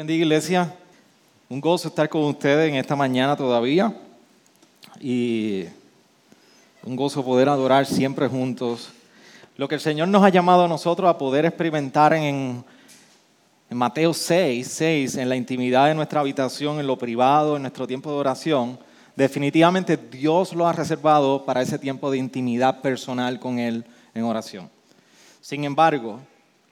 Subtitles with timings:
[0.00, 0.74] Bendiga, iglesia.
[1.50, 3.94] Un gozo estar con ustedes en esta mañana todavía.
[4.98, 5.66] Y
[6.82, 8.88] un gozo poder adorar siempre juntos.
[9.58, 12.64] Lo que el Señor nos ha llamado a nosotros a poder experimentar en,
[13.68, 17.86] en Mateo 6, 6, en la intimidad de nuestra habitación, en lo privado, en nuestro
[17.86, 18.78] tiempo de oración,
[19.14, 24.70] definitivamente Dios lo ha reservado para ese tiempo de intimidad personal con Él en oración.
[25.42, 26.20] Sin embargo,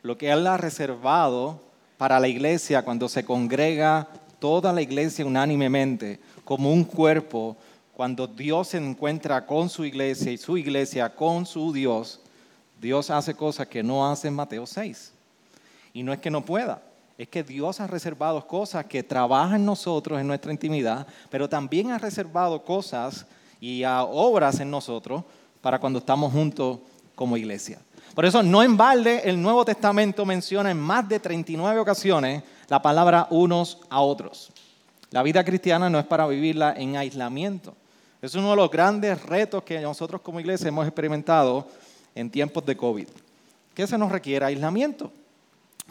[0.01, 1.68] lo que Él ha reservado
[1.99, 7.57] para la iglesia cuando se congrega toda la iglesia unánimemente como un cuerpo,
[7.93, 12.21] cuando Dios se encuentra con su iglesia y su iglesia con su Dios,
[12.81, 15.13] Dios hace cosas que no hace en Mateo 6.
[15.93, 16.81] Y no es que no pueda,
[17.19, 21.91] es que Dios ha reservado cosas que trabajan en nosotros, en nuestra intimidad, pero también
[21.91, 23.27] ha reservado cosas
[23.61, 25.25] y obras en nosotros
[25.61, 26.79] para cuando estamos juntos
[27.17, 27.81] como iglesia.
[28.19, 32.83] Por eso no en balde el Nuevo Testamento menciona en más de 39 ocasiones la
[32.83, 34.51] palabra unos a otros.
[35.13, 37.77] La vida cristiana no es para vivirla en aislamiento.
[38.21, 41.69] Es uno de los grandes retos que nosotros como iglesia hemos experimentado
[42.13, 43.07] en tiempos de COVID.
[43.73, 44.47] ¿Qué se nos requiere?
[44.47, 45.13] Aislamiento.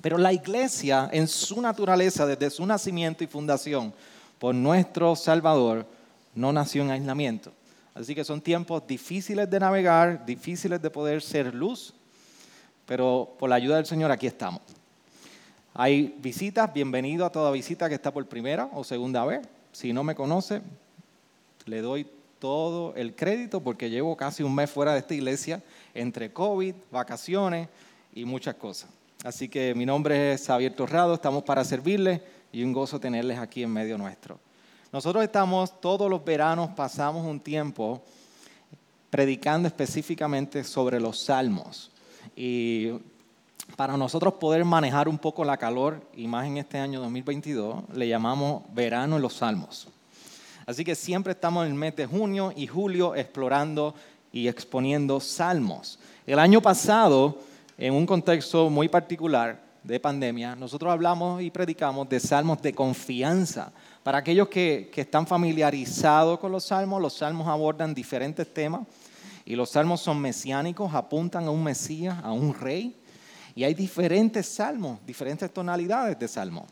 [0.02, 3.94] Pero la iglesia, en su naturaleza, desde su nacimiento y fundación
[4.38, 5.86] por nuestro Salvador,
[6.36, 7.54] no nació en aislamiento.
[7.96, 11.94] Así que son tiempos difíciles de navegar, difíciles de poder ser luz,
[12.88, 14.62] pero por la ayuda del Señor aquí estamos.
[15.76, 19.48] Hay visitas, bienvenido a toda visita que está por primera o segunda vez.
[19.74, 20.62] Si no me conoce,
[21.66, 22.08] le doy
[22.40, 25.62] todo el crédito porque llevo casi un mes fuera de esta iglesia
[25.94, 27.68] entre COVID, vacaciones
[28.16, 28.90] y muchas cosas.
[29.24, 32.22] Así que mi nombre es Xavier Torrado, estamos para servirles
[32.52, 34.40] y un gozo tenerles aquí en medio nuestro.
[34.94, 38.02] Nosotros estamos todos los veranos, pasamos un tiempo
[39.10, 41.92] predicando específicamente sobre los salmos.
[42.38, 42.92] Y
[43.76, 48.08] para nosotros poder manejar un poco la calor, y más en este año 2022, le
[48.08, 49.88] llamamos verano en los salmos.
[50.68, 53.96] Así que siempre estamos en el mes de junio y julio explorando
[54.32, 55.98] y exponiendo salmos.
[56.28, 57.40] El año pasado
[57.76, 63.72] en un contexto muy particular de pandemia, nosotros hablamos y predicamos de salmos de confianza.
[64.04, 68.82] Para aquellos que, están familiarizados con los salmos, los salmos abordan diferentes temas
[69.48, 72.94] y los salmos son mesiánicos, apuntan a un Mesías, a un rey.
[73.56, 76.66] Y hay diferentes salmos, diferentes tonalidades de salmos.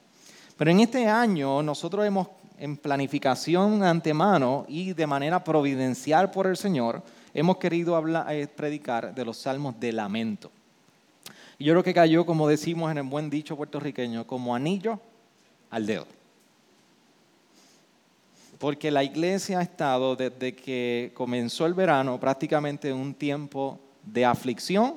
[0.57, 2.27] Pero en este año nosotros hemos
[2.59, 7.01] en planificación antemano y de manera providencial por el Señor,
[7.33, 10.51] hemos querido hablar, eh, predicar de los salmos de lamento.
[11.57, 14.99] Y yo creo que cayó, como decimos en el buen dicho puertorriqueño, como anillo
[15.69, 16.07] al dedo.
[18.59, 24.23] Porque la iglesia ha estado desde que comenzó el verano prácticamente en un tiempo de
[24.23, 24.95] aflicción,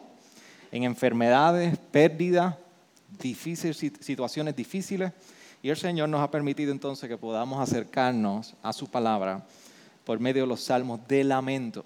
[0.70, 2.54] en enfermedades, pérdidas,
[4.00, 5.12] situaciones difíciles.
[5.62, 9.44] Y el Señor nos ha permitido entonces que podamos acercarnos a su palabra
[10.04, 11.84] por medio de los salmos de lamento.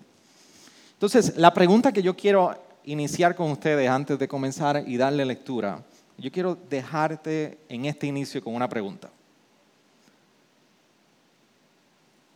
[0.93, 5.83] Entonces, la pregunta que yo quiero iniciar con ustedes antes de comenzar y darle lectura,
[6.19, 9.11] yo quiero dejarte en este inicio con una pregunta.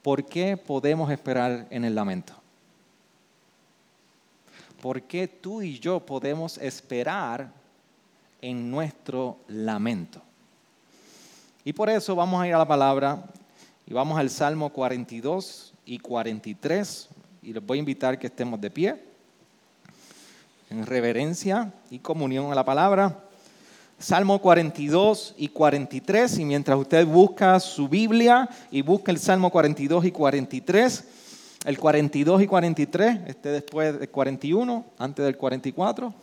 [0.06, 2.32] ¿Por qué podemos esperar en el lamento?
[4.80, 7.50] ¿Por qué tú y yo podemos esperar
[8.40, 10.22] en nuestro lamento?
[11.64, 13.20] Y por eso vamos a ir a la palabra
[13.84, 17.08] y vamos al Salmo 42 y 43
[17.42, 19.02] y les voy a invitar que estemos de pie
[20.70, 23.25] en reverencia y comunión a la palabra.
[23.98, 30.04] Salmo 42 y 43, y mientras usted busca su Biblia y busca el Salmo 42
[30.04, 31.04] y 43,
[31.64, 36.14] el 42 y 43, este después del 41, antes del 44.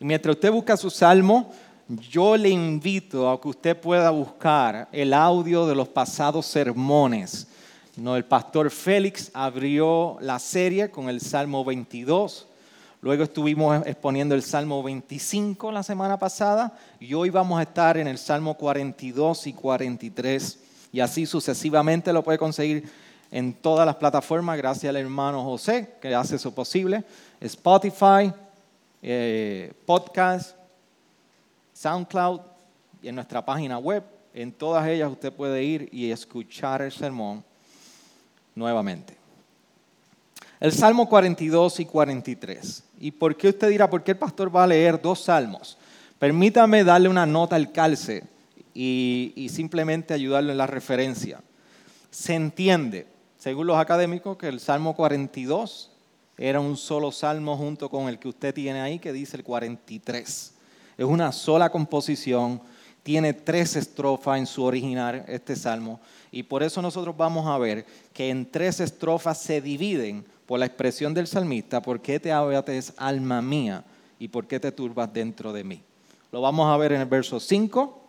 [0.00, 1.52] Y mientras usted busca su salmo,
[1.88, 7.46] yo le invito a que usted pueda buscar el audio de los pasados sermones
[7.96, 12.48] no, el pastor Félix abrió la serie con el Salmo 22.
[13.04, 18.08] Luego estuvimos exponiendo el Salmo 25 la semana pasada y hoy vamos a estar en
[18.08, 20.58] el Salmo 42 y 43
[20.90, 22.90] y así sucesivamente lo puede conseguir
[23.30, 27.04] en todas las plataformas gracias al hermano José que hace eso posible.
[27.42, 28.32] Spotify,
[29.02, 30.56] eh, podcast,
[31.74, 32.40] SoundCloud
[33.02, 34.02] y en nuestra página web.
[34.32, 37.44] En todas ellas usted puede ir y escuchar el sermón
[38.54, 39.23] nuevamente.
[40.64, 42.84] El Salmo 42 y 43.
[42.98, 45.76] ¿Y por qué usted dirá, por qué el pastor va a leer dos salmos?
[46.18, 48.24] Permítame darle una nota al calce
[48.72, 51.42] y, simplemente ayudarle en la referencia.
[52.10, 53.06] Se entiende,
[53.36, 55.90] según los académicos, que el Salmo 42
[56.38, 60.54] era un solo salmo junto con el que usted tiene ahí, que dice el 43.
[60.96, 62.62] Es una sola composición,
[63.02, 66.00] tiene tres estrofas en su original, este salmo,
[66.34, 70.66] y por eso nosotros vamos a ver que en tres estrofas se dividen por la
[70.66, 73.84] expresión del salmista, ¿por qué te abates, alma mía?
[74.18, 75.80] ¿Y por qué te turbas dentro de mí?
[76.32, 78.00] Lo vamos a ver en el verso 5,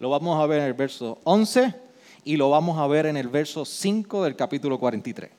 [0.00, 1.72] lo vamos a ver en el verso 11
[2.24, 5.30] y lo vamos a ver en el verso 5 del capítulo 43.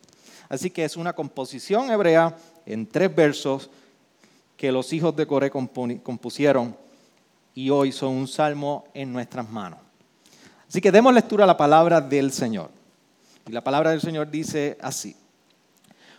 [0.48, 3.70] Así que es una composición hebrea en tres versos
[4.56, 6.78] que los hijos de Coré compusieron
[7.54, 9.91] y hoy son un salmo en nuestras manos.
[10.72, 12.70] Así que demos lectura a la palabra del Señor.
[13.46, 15.18] Y la palabra del Señor dice así.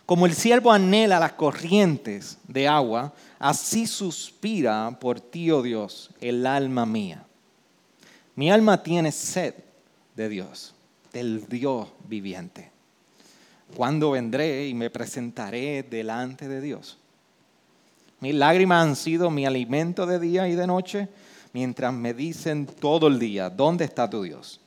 [0.05, 6.45] Como el siervo anhela las corrientes de agua, así suspira por ti, oh Dios, el
[6.45, 7.25] alma mía.
[8.35, 9.55] Mi alma tiene sed
[10.15, 10.75] de Dios,
[11.11, 12.69] del Dios viviente.
[13.75, 16.99] ¿Cuándo vendré y me presentaré delante de Dios?
[18.19, 21.09] Mis lágrimas han sido mi alimento de día y de noche,
[21.53, 24.59] mientras me dicen todo el día, ¿dónde está tu Dios?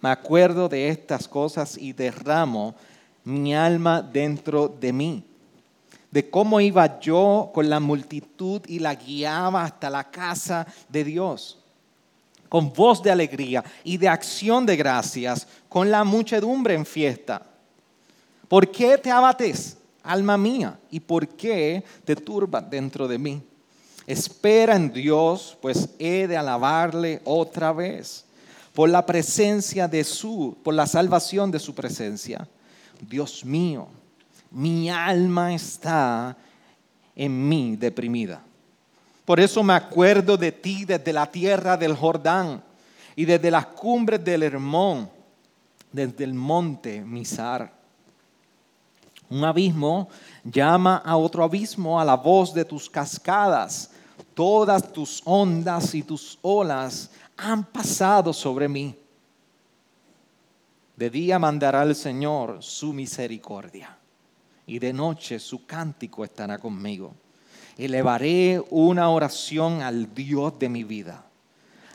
[0.00, 2.74] Me acuerdo de estas cosas y derramo
[3.24, 5.24] mi alma dentro de mí.
[6.10, 11.58] De cómo iba yo con la multitud y la guiaba hasta la casa de Dios.
[12.48, 17.46] Con voz de alegría y de acción de gracias, con la muchedumbre en fiesta
[18.50, 20.76] ¿Por qué te abates, alma mía?
[20.90, 23.40] ¿Y por qué te turbas dentro de mí?
[24.06, 28.24] Espera en Dios, pues he de alabarle otra vez
[28.74, 32.46] por la presencia de su, por la salvación de su presencia.
[33.00, 33.88] Dios mío,
[34.50, 36.36] mi alma está
[37.14, 38.42] en mí deprimida.
[39.24, 42.62] Por eso me acuerdo de ti desde la tierra del Jordán
[43.14, 45.08] y desde las cumbres del Hermón,
[45.92, 47.72] desde el monte Misar.
[49.28, 50.08] Un abismo
[50.44, 53.90] llama a otro abismo a la voz de tus cascadas.
[54.34, 58.94] Todas tus ondas y tus olas han pasado sobre mí.
[60.96, 63.96] De día mandará el Señor su misericordia
[64.66, 67.14] y de noche su cántico estará conmigo.
[67.78, 71.24] Elevaré una oración al Dios de mi vida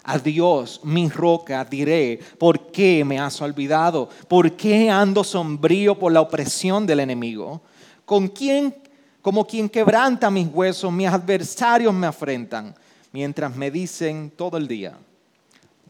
[0.05, 4.07] a Dios, mi roca, diré, ¿por qué me has olvidado?
[4.27, 7.61] ¿Por qué ando sombrío por la opresión del enemigo?
[8.05, 8.75] ¿Con quién,
[9.21, 12.75] como quien quebranta mis huesos, mis adversarios me afrentan,
[13.11, 14.97] mientras me dicen todo el día,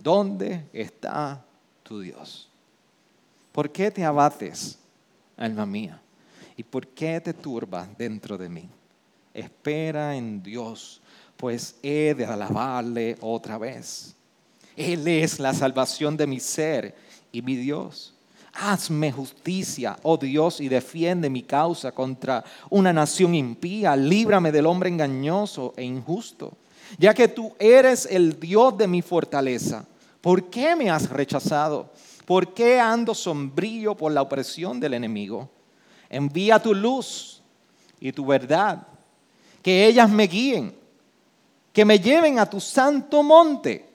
[0.01, 1.43] ¿dónde está
[1.83, 2.49] tu Dios?
[3.51, 4.77] ¿Por qué te abates,
[5.37, 6.01] alma mía?
[6.57, 8.69] ¿Y por qué te turbas dentro de mí?
[9.33, 11.01] Espera en Dios
[11.37, 14.15] pues he de alabarle otra vez.
[14.75, 16.95] Él es la salvación de mi ser
[17.31, 18.14] y mi Dios.
[18.55, 23.95] Hazme justicia, oh Dios, y defiende mi causa contra una nación impía.
[23.95, 26.53] Líbrame del hombre engañoso e injusto,
[26.97, 29.85] ya que tú eres el Dios de mi fortaleza.
[30.21, 31.91] ¿Por qué me has rechazado?
[32.25, 35.49] ¿Por qué ando sombrío por la opresión del enemigo?
[36.09, 37.41] Envía tu luz
[37.99, 38.87] y tu verdad,
[39.61, 40.85] que ellas me guíen
[41.75, 43.85] que me lleven a tu santo monte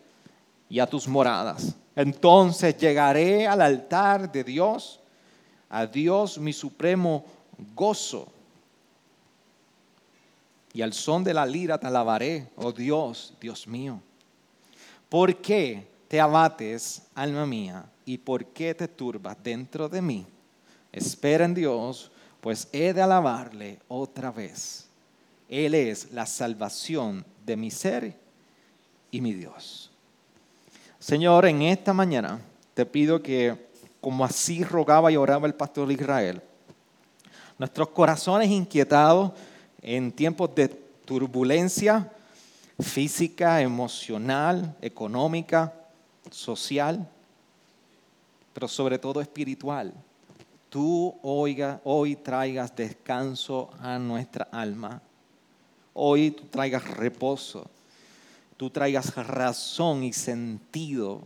[0.69, 1.75] y a tus moradas.
[1.97, 5.01] Entonces llegaré al altar de Dios,
[5.69, 7.25] a Dios mi supremo
[7.75, 8.29] gozo.
[10.73, 14.01] Y al son de la lira te alabaré, oh Dios, Dios mío.
[15.09, 20.27] ¿Por qué te abates, alma mía, y por qué te turbas dentro de mí?
[20.93, 24.89] Espera en Dios, pues he de alabarle otra vez.
[25.49, 28.17] Él es la salvación de mi ser
[29.11, 29.90] y mi Dios.
[31.01, 32.39] Señor, en esta mañana
[32.75, 33.71] te pido que,
[34.03, 36.43] como así rogaba y oraba el pastor de Israel,
[37.59, 39.33] nuestros corazones inquietados
[39.81, 42.13] en tiempos de turbulencia
[42.79, 45.73] física, emocional, económica,
[46.31, 47.09] social,
[48.53, 49.95] pero sobre todo espiritual,
[50.69, 55.01] tú oiga, hoy traigas descanso a nuestra alma.
[55.95, 57.71] Hoy tú traigas reposo,
[58.61, 61.23] tú traigas razón y sentido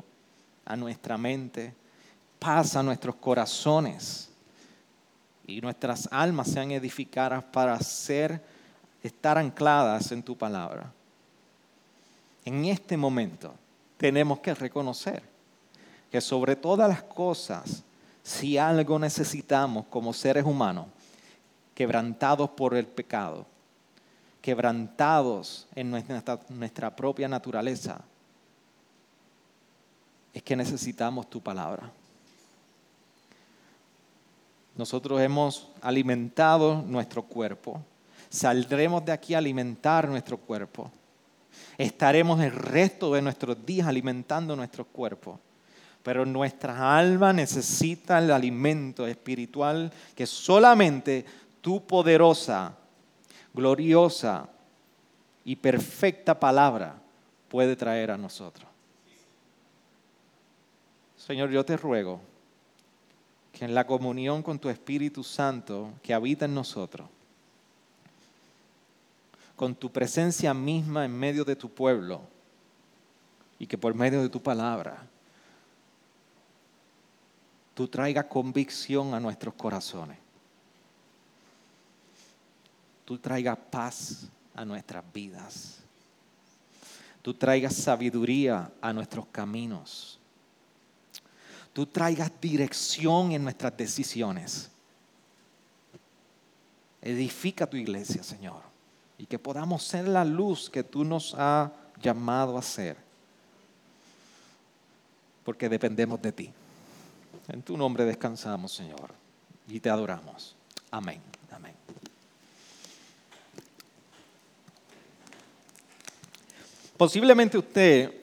[0.65, 1.75] a nuestra mente,
[2.39, 4.31] paz a nuestros corazones
[5.45, 8.41] y nuestras almas sean edificadas para ser
[9.03, 10.93] estar ancladas en tu palabra.
[12.45, 13.53] En este momento
[13.97, 15.21] tenemos que reconocer
[16.13, 17.83] que sobre todas las cosas,
[18.23, 20.87] si algo necesitamos como seres humanos,
[21.75, 23.45] quebrantados por el pecado,
[24.45, 28.03] quebrantados en nuestra, propia naturaleza,
[30.35, 31.91] es que necesitamos tu palabra.
[34.77, 37.81] Nosotros hemos alimentado nuestro cuerpo,
[38.29, 40.93] saldremos de aquí a alimentar nuestro cuerpo.
[41.79, 45.41] Estaremos el resto de nuestros días alimentando nuestro cuerpo.
[46.03, 51.25] Pero nuestra alma necesita el alimento espiritual que solamente
[51.63, 52.77] tu poderosa,
[53.55, 54.49] gloriosa
[55.45, 57.01] y perfecta palabra
[57.49, 58.69] puede traer a nosotros.
[61.17, 62.21] Señor, yo te ruego
[63.53, 67.09] que en la comunión con tu Espíritu Santo que habita en nosotros,
[69.57, 72.23] con tu presencia misma en medio de tu pueblo
[73.59, 75.07] y que por medio de tu palabra
[77.75, 80.24] tú traigas convicción a nuestros corazones.
[83.05, 85.79] Tú traigas paz a nuestras vidas.
[87.23, 90.19] Tú traigas sabiduría a nuestros caminos.
[91.73, 94.71] Tú traigas dirección en nuestras decisiones.
[97.03, 98.63] Edifica tu iglesia, Señor,
[99.19, 101.71] y que podamos ser la luz que tú nos has
[102.01, 102.97] llamado a ser,
[105.45, 106.51] porque dependemos de ti.
[107.49, 109.13] En tu nombre descansamos, Señor,
[109.69, 110.55] y te adoramos.
[110.91, 111.21] Amén.
[111.51, 111.75] Amén.
[116.97, 118.15] Posiblemente usted,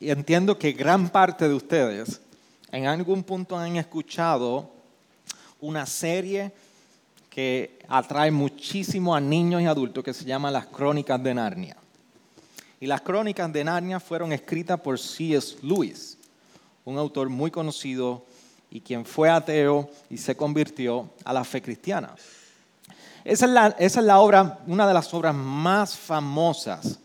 [0.00, 2.22] y entiendo que gran parte de ustedes,
[2.72, 4.70] en algún punto han escuchado
[5.60, 6.50] una serie
[7.28, 11.76] que atrae muchísimo a niños y adultos que se llama Las Crónicas de Narnia.
[12.80, 15.58] Y las Crónicas de Narnia fueron escritas por C.S.
[15.62, 16.16] Lewis,
[16.86, 18.24] un autor muy conocido
[18.70, 22.14] y quien fue ateo y se convirtió a la fe cristiana.
[23.24, 26.98] Esa es la, esa es la obra, una de las obras más famosas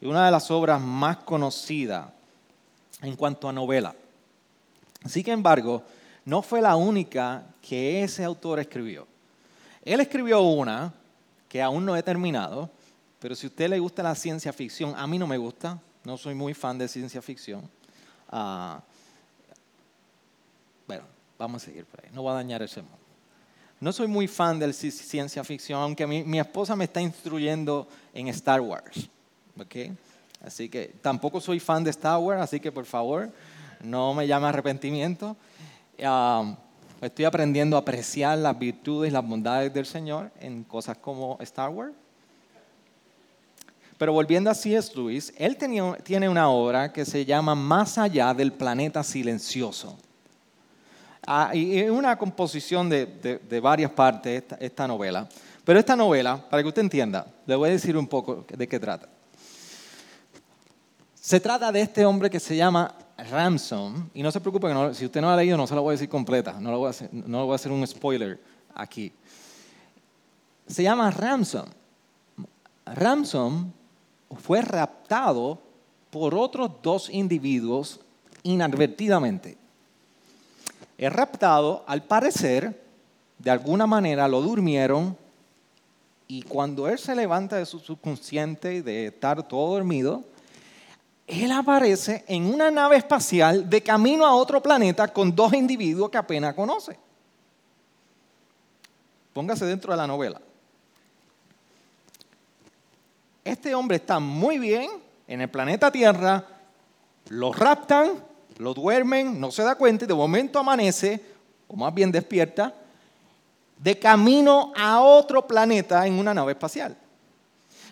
[0.00, 2.06] y una de las obras más conocidas
[3.02, 3.94] en cuanto a novela.
[5.06, 5.82] Sin embargo,
[6.24, 9.06] no fue la única que ese autor escribió.
[9.82, 10.92] Él escribió una
[11.48, 12.70] que aún no he terminado,
[13.18, 16.16] pero si a usted le gusta la ciencia ficción, a mí no me gusta, no
[16.16, 17.68] soy muy fan de ciencia ficción.
[18.30, 18.78] Uh,
[20.86, 21.04] bueno,
[21.38, 22.98] vamos a seguir por ahí, no voy a dañar ese mundo.
[23.80, 28.60] No soy muy fan de ciencia ficción, aunque mi esposa me está instruyendo en Star
[28.60, 29.08] Wars.
[29.60, 29.96] ¿Okay?
[30.44, 33.30] Así que tampoco soy fan de Star Wars, así que por favor,
[33.82, 35.36] no me llame arrepentimiento.
[37.00, 41.92] Estoy aprendiendo a apreciar las virtudes las bondades del Señor en cosas como Star Wars.
[43.96, 44.92] Pero volviendo a C.S.
[44.94, 49.98] Lewis, él tenía, tiene una obra que se llama Más allá del planeta silencioso.
[51.26, 55.28] Ah, y es una composición de, de, varias partes esta, esta novela.
[55.64, 58.78] Pero esta novela, para que usted entienda, le voy a decir un poco de qué
[58.78, 59.08] trata.
[61.20, 62.94] Se trata de este hombre que se llama
[63.30, 65.90] Ramson, y no se preocupe, si usted no la ha leído, no se la voy
[65.90, 68.40] a decir completa, no le voy a hacer, no voy a hacer un spoiler
[68.74, 69.12] aquí.
[70.66, 71.66] Se llama Ramson.
[72.86, 73.72] Ramson
[74.40, 75.58] fue raptado
[76.10, 78.00] por otros dos individuos
[78.42, 79.58] inadvertidamente.
[80.96, 82.82] Es raptado, al parecer,
[83.38, 85.16] de alguna manera lo durmieron
[86.26, 90.24] y cuando él se levanta de su subconsciente de estar todo dormido,
[91.28, 96.16] él aparece en una nave espacial de camino a otro planeta con dos individuos que
[96.16, 96.98] apenas conoce.
[99.34, 100.40] Póngase dentro de la novela.
[103.44, 104.90] Este hombre está muy bien
[105.26, 106.46] en el planeta Tierra,
[107.28, 108.24] lo raptan,
[108.56, 111.22] lo duermen, no se da cuenta y de momento amanece,
[111.68, 112.74] o más bien despierta,
[113.76, 116.96] de camino a otro planeta en una nave espacial.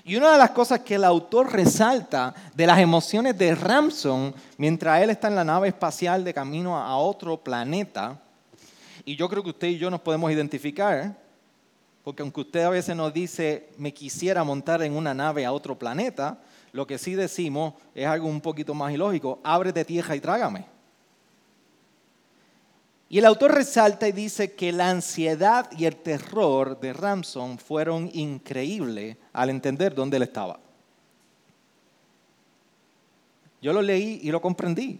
[0.08, 5.02] Y una de las cosas que el autor resalta de las emociones de Ramson mientras
[5.02, 8.16] él está en la nave espacial de camino a otro planeta,
[9.04, 11.16] y yo creo que usted y yo nos podemos identificar,
[12.04, 15.76] porque aunque usted a veces nos dice, me quisiera montar en una nave a otro
[15.76, 16.38] planeta,
[16.70, 20.75] lo que sí decimos es algo un poquito más ilógico, ábrete tierra y trágame.
[23.08, 28.10] Y el autor resalta y dice que la ansiedad y el terror de Ramson fueron
[28.12, 30.58] increíbles al entender dónde él estaba.
[33.62, 34.98] Yo lo leí y lo comprendí.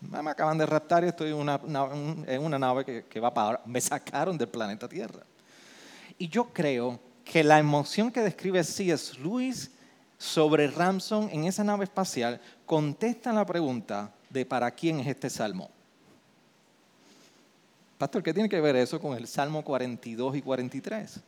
[0.00, 3.60] Me acaban de raptar y estoy en una, nave que, va para...
[3.66, 5.24] Me sacaron del planeta Tierra.
[6.16, 9.18] Y yo creo que la emoción que describe C.S.
[9.20, 9.72] Lewis
[10.16, 15.70] sobre Ramson en esa nave espacial contesta la pregunta de para quién es este salmo.
[18.00, 21.20] Pastor, ¿qué tiene que ver eso con el Salmo 42 y 43?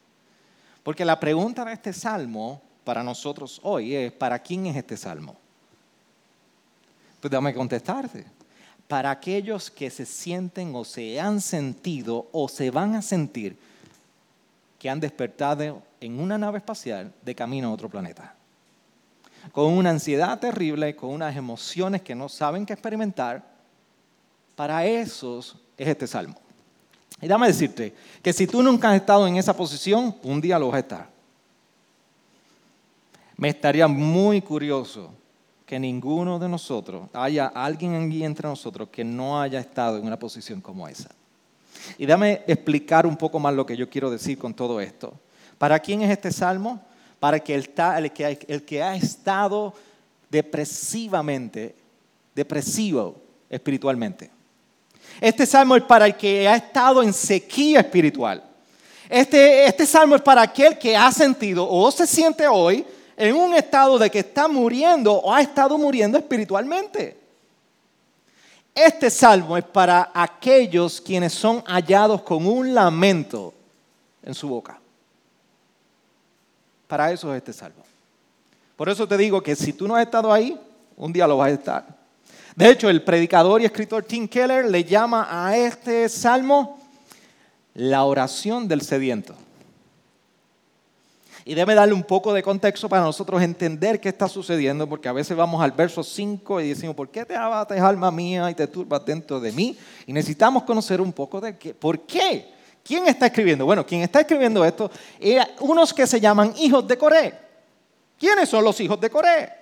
[0.82, 5.36] Porque la pregunta de este salmo para nosotros hoy es, ¿para quién es este salmo?
[7.20, 8.24] Pues déjame contestarte.
[8.88, 13.58] Para aquellos que se sienten o se han sentido o se van a sentir
[14.78, 18.34] que han despertado en una nave espacial de camino a otro planeta.
[19.52, 23.44] Con una ansiedad terrible, con unas emociones que no saben qué experimentar,
[24.56, 26.40] para esos es este salmo.
[27.22, 30.66] Y dame decirte que si tú nunca has estado en esa posición, un día lo
[30.66, 31.10] vas a estar.
[33.36, 35.14] Me estaría muy curioso
[35.64, 40.18] que ninguno de nosotros, haya alguien aquí entre nosotros que no haya estado en una
[40.18, 41.10] posición como esa.
[41.96, 45.14] Y dame explicar un poco más lo que yo quiero decir con todo esto.
[45.58, 46.80] ¿Para quién es este salmo?
[47.20, 47.72] Para que el,
[48.12, 49.72] que, el que ha estado
[50.28, 51.74] depresivamente,
[52.34, 53.16] depresivo
[53.48, 54.41] espiritualmente.
[55.20, 58.42] Este salmo es para el que ha estado en sequía espiritual.
[59.08, 62.84] Este, este salmo es para aquel que ha sentido o se siente hoy
[63.16, 67.20] en un estado de que está muriendo o ha estado muriendo espiritualmente.
[68.74, 73.52] Este salmo es para aquellos quienes son hallados con un lamento
[74.22, 74.80] en su boca.
[76.88, 77.84] Para eso es este salmo.
[78.76, 80.58] Por eso te digo que si tú no has estado ahí,
[80.96, 82.01] un día lo vas a estar.
[82.54, 86.78] De hecho, el predicador y escritor Tim Keller le llama a este salmo
[87.74, 89.34] la oración del sediento.
[91.44, 95.12] Y debe darle un poco de contexto para nosotros entender qué está sucediendo, porque a
[95.12, 98.66] veces vamos al verso 5 y decimos, ¿por qué te abates, alma mía, y te
[98.68, 99.76] turbas dentro de mí?
[100.06, 101.74] Y necesitamos conocer un poco de qué.
[101.74, 102.52] ¿Por qué?
[102.84, 103.64] ¿Quién está escribiendo?
[103.64, 107.34] Bueno, quien está escribiendo esto es unos que se llaman hijos de Coré.
[108.18, 109.61] ¿Quiénes son los hijos de Coré?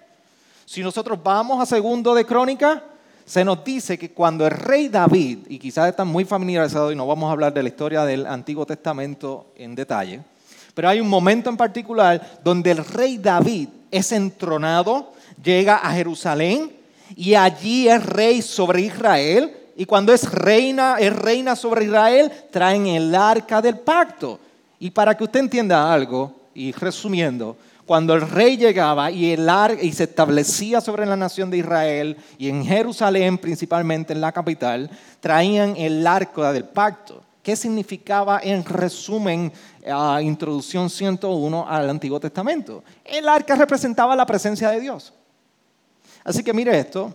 [0.70, 2.80] Si nosotros vamos a segundo de crónica,
[3.24, 7.08] se nos dice que cuando el rey David, y quizás están muy familiarizados y no
[7.08, 10.20] vamos a hablar de la historia del Antiguo Testamento en detalle,
[10.72, 16.70] pero hay un momento en particular donde el rey David es entronado, llega a Jerusalén
[17.16, 19.52] y allí es rey sobre Israel.
[19.74, 24.38] Y cuando es reina, es reina sobre Israel, traen el arca del pacto.
[24.78, 27.56] Y para que usted entienda algo, y resumiendo,
[27.90, 29.50] cuando el rey llegaba y, el
[29.82, 34.88] y se establecía sobre la nación de Israel y en Jerusalén, principalmente en la capital,
[35.18, 37.20] traían el arco del pacto.
[37.42, 39.52] ¿Qué significaba en resumen,
[39.88, 42.84] uh, introducción 101 al Antiguo Testamento?
[43.04, 45.12] El arca representaba la presencia de Dios.
[46.22, 47.12] Así que mire esto,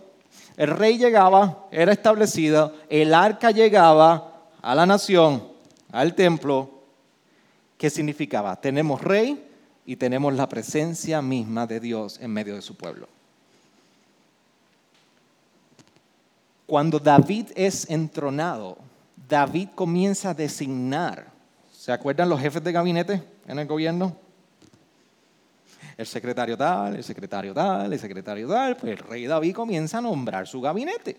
[0.58, 5.42] el rey llegaba, era establecido, el arca llegaba a la nación,
[5.90, 6.68] al templo.
[7.78, 8.60] ¿Qué significaba?
[8.60, 9.45] Tenemos rey,
[9.86, 13.08] y tenemos la presencia misma de Dios en medio de su pueblo.
[16.66, 18.78] Cuando David es entronado,
[19.28, 21.28] David comienza a designar.
[21.72, 24.16] ¿Se acuerdan los jefes de gabinete en el gobierno?
[25.96, 28.76] El secretario tal, el secretario tal, el secretario tal.
[28.76, 31.16] Pues el rey David comienza a nombrar su gabinete.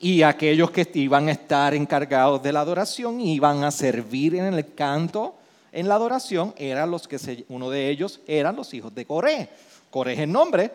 [0.00, 4.74] Y aquellos que iban a estar encargados de la adoración iban a servir en el
[4.74, 5.36] canto
[5.74, 9.48] en la adoración eran los que uno de ellos eran los hijos de Coré.
[9.90, 10.70] Coré es el nombre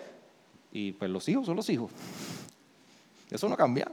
[0.74, 1.90] y pues los hijos son los hijos.
[3.32, 3.90] Eso no cambia.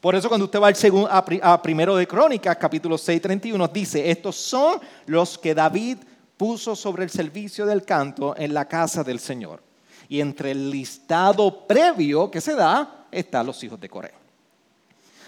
[0.00, 4.10] Por eso cuando usted va al segundo, a, primero de Crónicas, capítulo 6, 31, dice,
[4.10, 5.98] estos son los que David
[6.36, 9.62] puso sobre el servicio del canto en la casa del Señor.
[10.08, 14.25] Y entre el listado previo que se da están los hijos de Coré.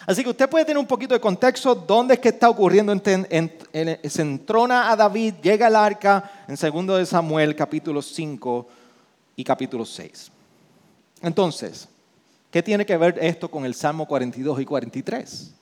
[0.06, 2.92] Así que usted puede tener un poquito de contexto dónde es que está ocurriendo.
[2.98, 6.56] se entrona a David, llega el arca en
[6.86, 8.68] 2 de Samuel capítulo 5
[9.36, 10.30] y capítulo 6.
[11.22, 11.88] Entonces,
[12.50, 15.54] ¿qué tiene que ver esto con el Salmo 42 y 43?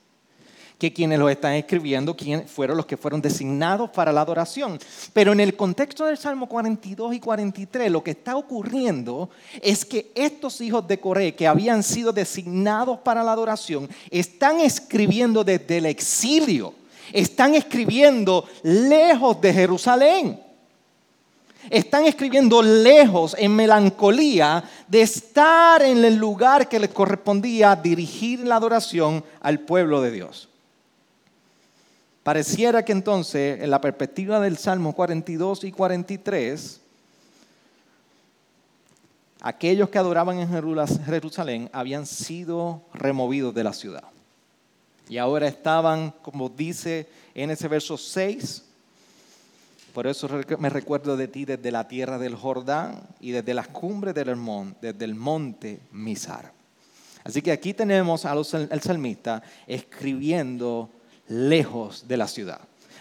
[0.78, 2.14] Que quienes lo están escribiendo
[2.46, 4.78] fueron los que fueron designados para la adoración.
[5.12, 9.30] Pero en el contexto del Salmo 42 y 43, lo que está ocurriendo
[9.62, 15.44] es que estos hijos de Coré, que habían sido designados para la adoración, están escribiendo
[15.44, 16.74] desde el exilio,
[17.12, 20.40] están escribiendo lejos de Jerusalén.
[21.68, 28.54] Están escribiendo lejos, en melancolía, de estar en el lugar que les correspondía dirigir la
[28.54, 30.48] adoración al pueblo de Dios.
[32.26, 36.80] Pareciera que entonces, en la perspectiva del Salmo 42 y 43,
[39.42, 40.48] aquellos que adoraban en
[41.04, 44.02] Jerusalén habían sido removidos de la ciudad.
[45.08, 48.64] Y ahora estaban, como dice en ese verso 6,
[49.94, 54.16] Por eso me recuerdo de ti desde la tierra del Jordán y desde las cumbres
[54.16, 56.50] del Hermón, desde el monte Misar.
[57.22, 60.90] Así que aquí tenemos al salmista escribiendo
[61.28, 62.60] lejos de la ciudad,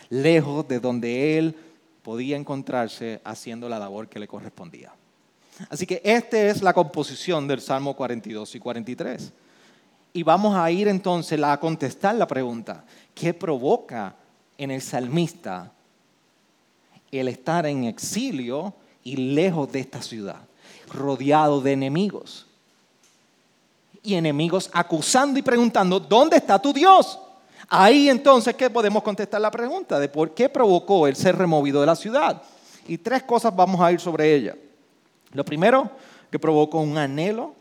[0.10, 1.56] lejos de donde él
[2.04, 4.94] podía encontrarse haciendo la labor que le correspondía.
[5.70, 9.32] Así que esta es la composición del Salmo 42 y 43.
[10.14, 14.16] Y vamos a ir entonces a contestar la pregunta, ¿qué provoca
[14.58, 15.72] en el salmista
[17.12, 20.42] el estar en exilio y lejos de esta ciudad,
[20.88, 22.46] rodeado de enemigos?
[24.04, 27.20] Y enemigos acusando y preguntando, ¿dónde está tu Dios?
[27.68, 31.88] Ahí entonces, ¿qué podemos contestar la pregunta de por qué provocó el ser removido de
[31.88, 32.42] la ciudad?
[32.88, 34.56] Y tres cosas vamos a ir sobre ella.
[35.32, 35.90] Lo primero,
[36.30, 37.56] que provocó un anhelo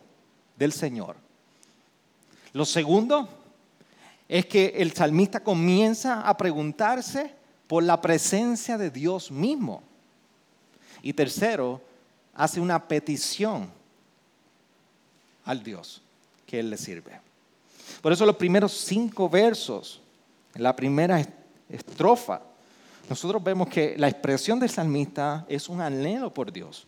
[0.57, 1.17] del Señor.
[2.53, 3.29] Lo segundo
[4.29, 7.35] es que el salmista comienza a preguntarse
[7.67, 9.83] por la presencia de Dios mismo.
[11.03, 11.81] Y tercero,
[12.35, 13.71] hace una petición
[15.45, 16.03] al Dios
[16.47, 17.21] que Él le sirve.
[18.05, 19.99] Por eso los primeros cinco versos,
[20.57, 21.27] la primera
[21.71, 22.43] estrofa,
[23.09, 26.87] nosotros vemos que la expresión del salmista es un anhelo por Dios.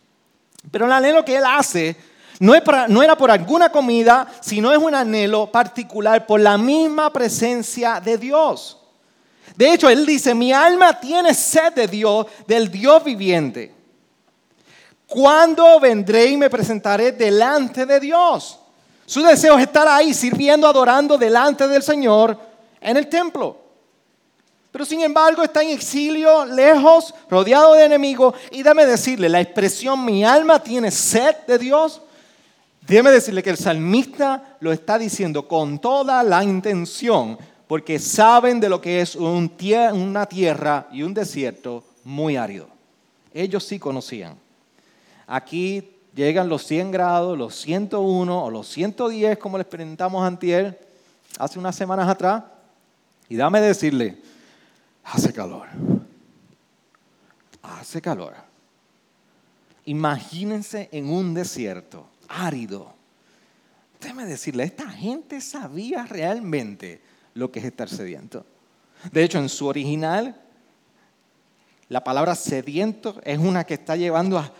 [0.69, 1.95] Pero el anhelo que él hace
[2.39, 8.19] no, era por alguna comida, sino es un anhelo particular por la misma presencia de
[8.19, 8.77] Dios.
[9.55, 13.73] De hecho, él dice, mi alma tiene sed de Dios, del Dios viviente.
[15.07, 18.59] ¿Cuándo vendré y me presentaré delante de Dios?
[19.07, 22.37] Su deseo es estar ahí sirviendo, adorando delante del Señor
[22.81, 23.57] en el templo.
[24.69, 28.35] Pero sin embargo está en exilio, lejos, rodeado de enemigos.
[28.51, 32.01] Y déme decirle, la expresión mi alma tiene sed de Dios.
[32.85, 38.67] Déme decirle que el salmista lo está diciendo con toda la intención, porque saben de
[38.67, 42.67] lo que es una tierra y un desierto muy árido.
[43.33, 44.35] Ellos sí conocían.
[45.27, 50.79] Aquí llegan los 100 grados, los 101 o los 110, como les presentamos antier,
[51.37, 52.43] hace unas semanas atrás.
[53.29, 54.17] Y dame decirle,
[55.03, 55.67] hace calor.
[57.61, 58.33] Hace calor.
[59.85, 62.93] Imagínense en un desierto árido.
[64.01, 67.01] Déjeme decirle, esta gente sabía realmente
[67.35, 68.45] lo que es estar sediento.
[69.11, 70.35] De hecho, en su original,
[71.89, 74.51] la palabra sediento es una que está llevando a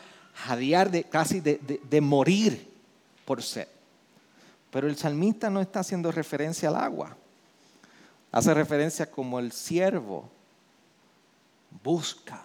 [0.45, 2.69] jadear de casi de, de morir
[3.25, 3.67] por sed.
[4.71, 7.15] Pero el salmista no está haciendo referencia al agua.
[8.31, 10.29] Hace referencia como el siervo
[11.83, 12.43] busca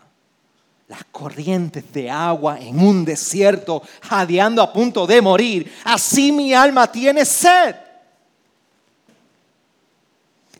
[0.88, 5.72] las corrientes de agua en un desierto, jadeando a punto de morir.
[5.84, 7.74] Así mi alma tiene sed.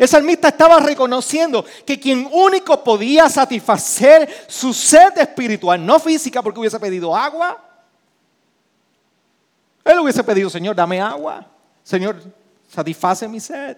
[0.03, 6.59] El salmista estaba reconociendo que quien único podía satisfacer su sed espiritual, no física porque
[6.59, 7.57] hubiese pedido agua,
[9.85, 11.47] él hubiese pedido, Señor, dame agua.
[11.85, 12.21] Señor,
[12.69, 13.77] satisface mi sed.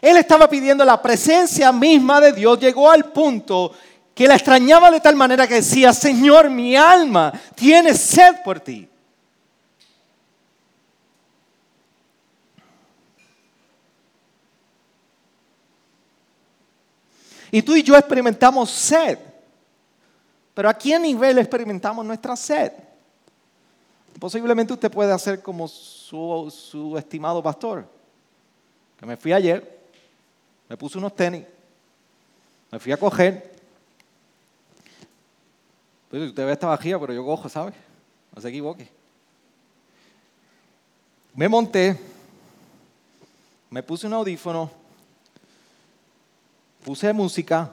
[0.00, 2.58] Él estaba pidiendo la presencia misma de Dios.
[2.58, 3.72] Llegó al punto
[4.14, 8.88] que la extrañaba de tal manera que decía, Señor, mi alma tiene sed por ti.
[17.50, 19.18] Y tú y yo experimentamos sed.
[20.54, 22.72] Pero ¿a qué nivel experimentamos nuestra sed?
[24.18, 27.86] Posiblemente usted puede hacer como su, estimado pastor,
[28.98, 29.78] que me fui ayer,
[30.68, 31.44] me puse unos tenis,
[32.70, 33.56] me fui a coger.
[36.10, 37.72] Usted ve esta vajilla, pero yo cojo, ¿sabe?
[38.34, 38.88] No se equivoque.
[41.34, 41.96] Me monté,
[43.70, 44.70] me puse un audífono,
[46.88, 47.70] puse música.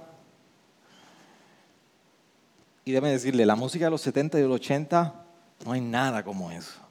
[2.83, 5.25] Y déjeme decirle, la música de los 70 y de los 80
[5.63, 6.81] no hay nada como eso.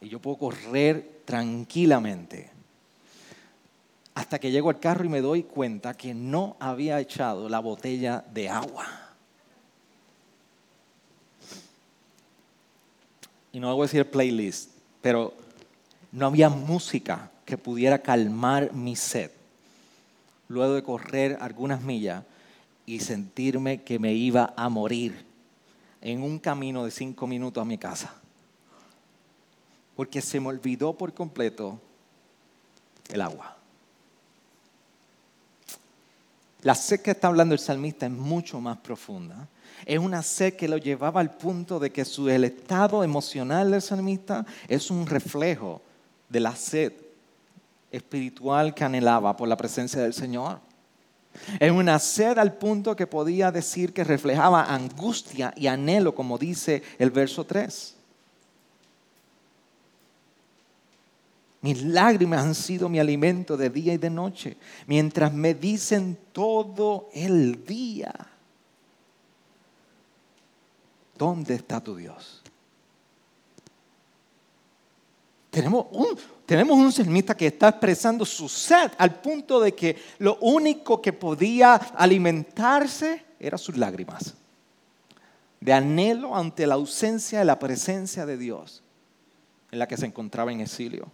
[0.00, 2.50] Y yo puedo correr tranquilamente
[4.14, 8.24] hasta que llego al carro y me doy cuenta que no había echado la botella
[8.32, 8.86] de agua.
[13.52, 14.70] Y no a decir playlist,
[15.02, 15.34] pero
[16.10, 19.30] no había música que pudiera calmar mi sed.
[20.52, 22.24] Luego de correr algunas millas
[22.84, 25.24] y sentirme que me iba a morir
[26.02, 28.14] en un camino de cinco minutos a mi casa.
[29.96, 31.80] Porque se me olvidó por completo
[33.08, 33.56] el agua.
[36.60, 39.48] La sed que está hablando el salmista es mucho más profunda.
[39.86, 43.80] Es una sed que lo llevaba al punto de que su, el estado emocional del
[43.80, 45.80] salmista es un reflejo
[46.28, 46.92] de la sed
[47.92, 50.58] espiritual que anhelaba por la presencia del Señor.
[51.60, 56.82] Es una sed al punto que podía decir que reflejaba angustia y anhelo, como dice
[56.98, 57.96] el verso 3.
[61.62, 67.08] Mis lágrimas han sido mi alimento de día y de noche, mientras me dicen todo
[67.14, 68.12] el día,
[71.16, 72.42] ¿dónde está tu Dios?
[75.50, 76.18] Tenemos un,
[76.52, 81.14] tenemos un salmista que está expresando su sed al punto de que lo único que
[81.14, 84.34] podía alimentarse eran sus lágrimas,
[85.58, 88.82] de anhelo ante la ausencia de la presencia de Dios
[89.70, 91.10] en la que se encontraba en exilio.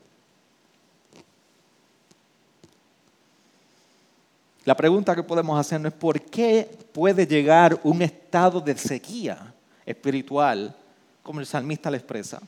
[4.64, 9.54] La pregunta que podemos hacernos es por qué puede llegar un estado de sequía
[9.86, 10.74] espiritual
[11.22, 12.42] como el salmista le expresa.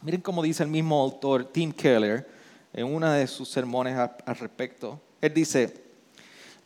[0.00, 2.28] Miren cómo dice el mismo autor Tim Keller
[2.72, 5.00] en uno de sus sermones al respecto.
[5.20, 5.82] Él dice,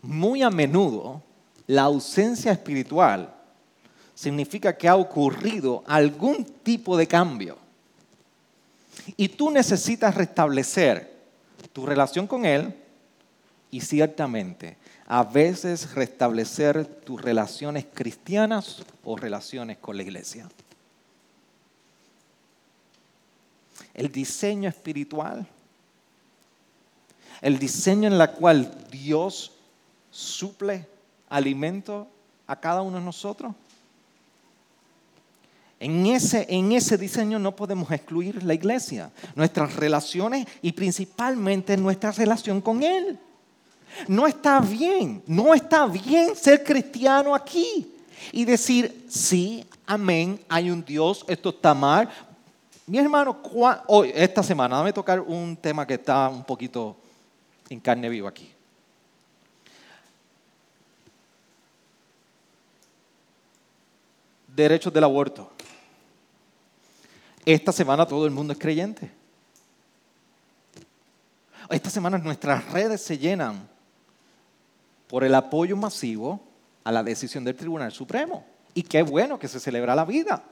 [0.02, 1.22] muy a menudo
[1.66, 3.34] la ausencia espiritual
[4.14, 7.58] significa que ha ocurrido algún tipo de cambio.
[9.16, 11.14] Y tú necesitas restablecer
[11.72, 12.74] tu relación con Él
[13.70, 20.48] y ciertamente a veces restablecer tus relaciones cristianas o relaciones con la iglesia.
[23.96, 25.48] El diseño espiritual,
[27.40, 29.52] el diseño en el cual Dios
[30.10, 30.86] suple
[31.30, 32.06] alimento
[32.46, 33.54] a cada uno de nosotros.
[35.80, 42.12] En ese, en ese diseño no podemos excluir la iglesia, nuestras relaciones y principalmente nuestra
[42.12, 43.18] relación con Él.
[44.08, 47.92] No está bien, no está bien ser cristiano aquí
[48.32, 52.08] y decir, sí, amén, hay un Dios, esto está mal.
[52.88, 53.42] Mi hermano,
[53.88, 56.96] hoy, esta semana, dame tocar un tema que está un poquito
[57.68, 58.52] en carne viva aquí.
[64.46, 65.50] Derechos del aborto.
[67.44, 69.10] Esta semana todo el mundo es creyente.
[71.68, 73.68] Esta semana nuestras redes se llenan
[75.08, 76.40] por el apoyo masivo
[76.84, 78.46] a la decisión del Tribunal Supremo.
[78.74, 80.44] Y qué bueno que se celebra la vida.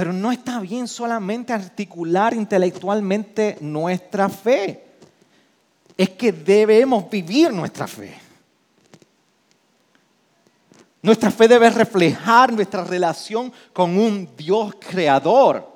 [0.00, 4.82] Pero no está bien solamente articular intelectualmente nuestra fe.
[5.94, 8.18] Es que debemos vivir nuestra fe.
[11.02, 15.70] Nuestra fe debe reflejar nuestra relación con un Dios creador,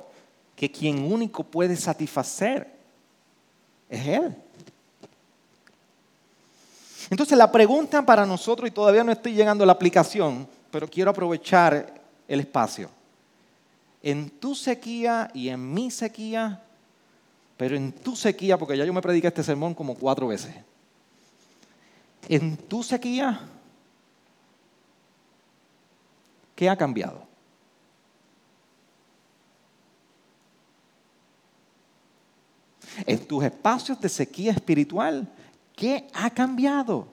[0.57, 2.67] que quien único puede satisfacer
[3.91, 4.35] es Él.
[7.11, 11.11] Entonces la pregunta para nosotros, y todavía no estoy llegando a la aplicación, pero quiero
[11.11, 12.94] aprovechar el espacio.
[14.07, 16.63] En tu sequía y en mi sequía,
[17.57, 20.55] pero en tu sequía, porque ya yo me prediqué este sermón como cuatro veces.
[22.29, 23.41] En tu sequía,
[26.55, 27.35] ¿qué ha cambiado?
[33.07, 35.27] en tus espacios de sequía espiritual,
[35.75, 37.09] ¿qué ha cambiado?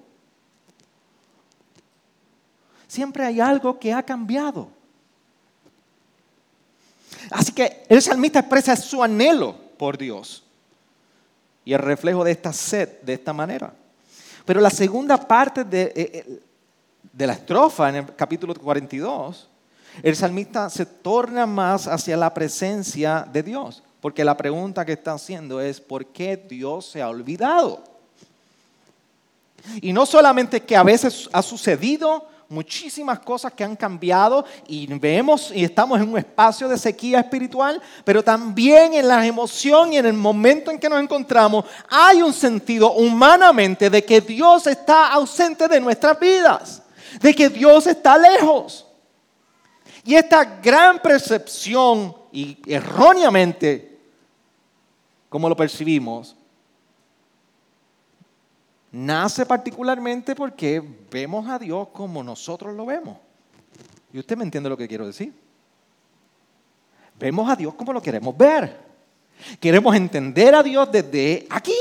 [2.87, 4.80] Siempre hay algo que ha cambiado.
[7.29, 10.43] Así que el salmista expresa su anhelo por Dios
[11.63, 13.73] y el reflejo de esta sed de esta manera.
[14.45, 16.39] Pero la segunda parte de, eh, eh,
[17.25, 19.47] la estrofa en el capítulo 42,
[20.01, 23.83] el salmista se torna más hacia la presencia de Dios.
[23.99, 27.83] Porque la pregunta que está haciendo es, ¿por qué Dios se ha olvidado?
[29.79, 35.51] Y no solamente que a veces ha sucedido muchísimas cosas que han cambiado y vemos
[35.53, 40.05] y estamos en un espacio de sequía espiritual, pero también en la emoción y en
[40.05, 45.67] el momento en que nos encontramos hay un sentido humanamente de que Dios está ausente
[45.67, 46.83] de nuestras vidas,
[47.21, 48.85] de que Dios está lejos.
[50.03, 53.91] Y esta gran percepción y erróneamente
[55.31, 56.35] como lo percibimos,
[58.91, 63.17] nace particularmente porque vemos a Dios como nosotros lo vemos.
[64.13, 65.33] Y usted me entiende lo que quiero decir.
[67.19, 68.77] Vemos a Dios como lo queremos ver.
[69.59, 71.75] Queremos entender a Dios desde aquí.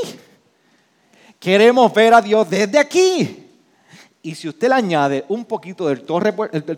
[1.38, 3.46] Queremos ver a Dios desde aquí.
[4.22, 6.04] Y si usted le añade un poquito del,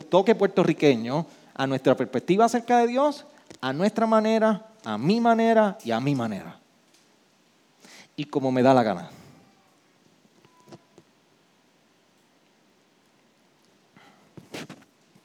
[0.09, 3.27] toque puertorriqueño a nuestra perspectiva acerca de Dios,
[3.61, 6.63] a nuestra manera, a mi manera y a mi manera
[8.17, 9.11] y como me da la gana.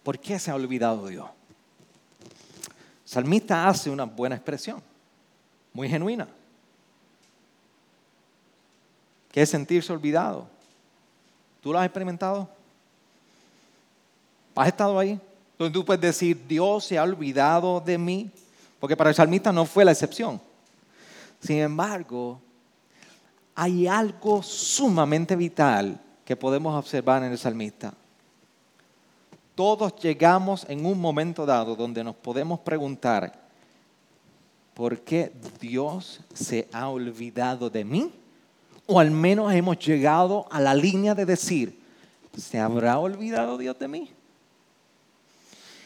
[0.08, 1.28] ¿Por qué se ha olvidado Dios?
[3.04, 4.82] Salmista hace una buena expresión,
[5.74, 6.30] muy genuina.
[9.30, 10.48] que es sentirse olvidado.
[11.60, 12.50] ¿Tú lo has experimentado?
[14.56, 15.20] ¿Has estado ahí?
[15.60, 18.32] Donde tú puedes decir, Dios se ha olvidado de mí.
[18.80, 20.40] Porque para el salmista no fue la excepción.
[21.42, 22.40] Sin embargo,
[23.56, 27.94] hay algo sumamente vital que podemos observar en el salmista.
[29.58, 33.34] Todos llegamos en un momento dado donde nos podemos preguntar,
[34.76, 38.14] ¿por qué Dios se ha olvidado de mí?
[38.86, 41.82] O al menos hemos llegado a la línea de decir,
[42.38, 44.12] ¿se habrá olvidado Dios de mí?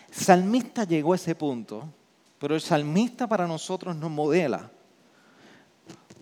[0.10, 1.86] El salmista llegó a ese punto,
[2.40, 4.70] pero el salmista para nosotros nos modela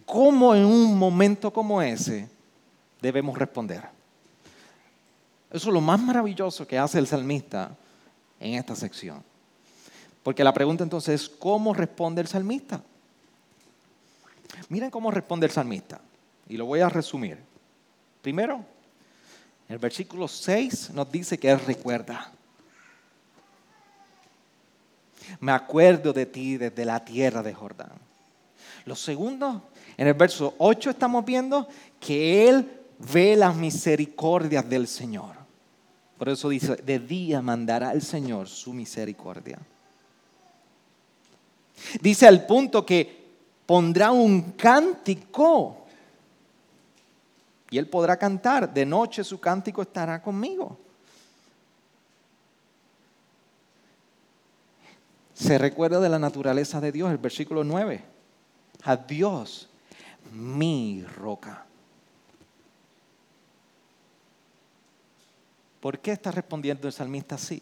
[0.05, 2.29] cómo en un momento como ese
[3.01, 3.98] debemos responder.
[5.51, 7.75] Eso es lo más maravilloso que hace el salmista
[8.39, 9.23] en esta sección.
[10.21, 12.81] Porque la pregunta entonces es, ¿cómo responde el salmista?
[14.69, 15.99] Miren cómo responde el salmista.
[16.47, 17.37] Y lo voy a resumir.
[18.21, 18.63] Primero,
[19.67, 22.31] el versículo 6 nos dice que Él recuerda.
[25.39, 27.91] Me acuerdo de ti desde la tierra de Jordán.
[28.85, 31.67] Lo segundo, en el verso 8 estamos viendo
[31.99, 32.69] que Él
[33.13, 35.38] ve las misericordias del Señor.
[36.19, 39.57] Por eso dice, de día mandará el Señor su misericordia.
[42.01, 43.25] Dice al punto que
[43.65, 45.87] pondrá un cántico
[47.71, 48.73] y él podrá cantar.
[48.73, 50.77] De noche su cántico estará conmigo.
[55.33, 58.03] Se recuerda de la naturaleza de Dios, el versículo 9.
[58.83, 59.69] A Dios,
[60.33, 61.68] mi roca.
[65.79, 67.61] ¿Por qué está respondiendo el salmista así?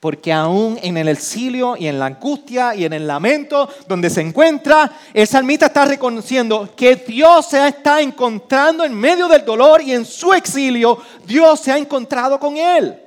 [0.00, 4.20] Porque aún en el exilio y en la angustia y en el lamento donde se
[4.20, 9.92] encuentra, el salmista está reconociendo que Dios se está encontrando en medio del dolor y
[9.92, 12.98] en su exilio Dios se ha encontrado con él.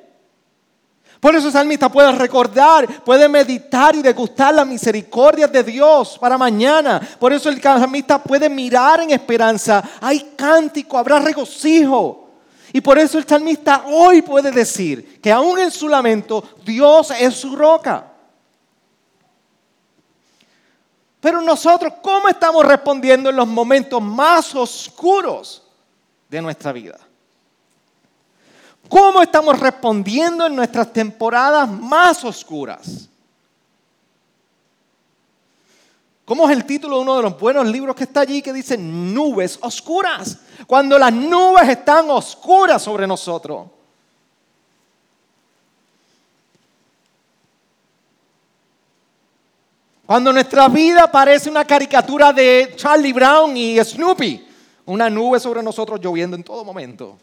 [1.19, 6.37] Por eso el salmista puede recordar, puede meditar y degustar las misericordias de Dios para
[6.37, 7.01] mañana.
[7.19, 9.83] Por eso el salmista puede mirar en esperanza.
[10.01, 12.24] Hay cántico, habrá regocijo.
[12.75, 17.33] Y por eso el salmista hoy puede decir que aún en su lamento Dios es
[17.33, 18.11] su roca.
[21.21, 25.63] Pero nosotros, ¿cómo estamos respondiendo en los momentos más oscuros
[26.27, 26.99] de nuestra vida?
[28.89, 33.07] ¿Cómo estamos respondiendo en nuestras temporadas más oscuras?
[36.25, 38.75] ¿Cómo es el título de uno de los buenos libros que está allí que dice
[38.77, 40.39] nubes oscuras?
[40.65, 43.67] Cuando las nubes están oscuras sobre nosotros.
[50.03, 54.47] Cuando nuestra vida parece una caricatura de Charlie Brown y Snoopy.
[54.87, 57.17] Una nube sobre nosotros lloviendo en todo momento.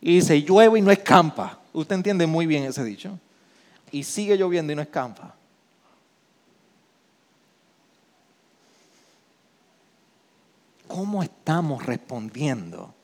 [0.00, 1.58] Y se llueve y no escampa.
[1.74, 3.18] Usted entiende muy bien ese dicho.
[3.90, 5.34] Y sigue lloviendo y no escampa.
[10.96, 12.94] ¿Cómo estamos respondiendo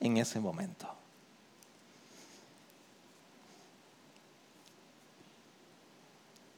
[0.00, 0.86] en ese momento?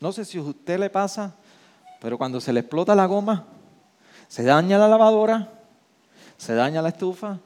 [0.01, 1.37] No sé si a usted le pasa,
[2.01, 3.47] pero cuando se le explota la goma,
[4.27, 5.49] se daña la lavadora,
[6.37, 7.39] se daña la estufa,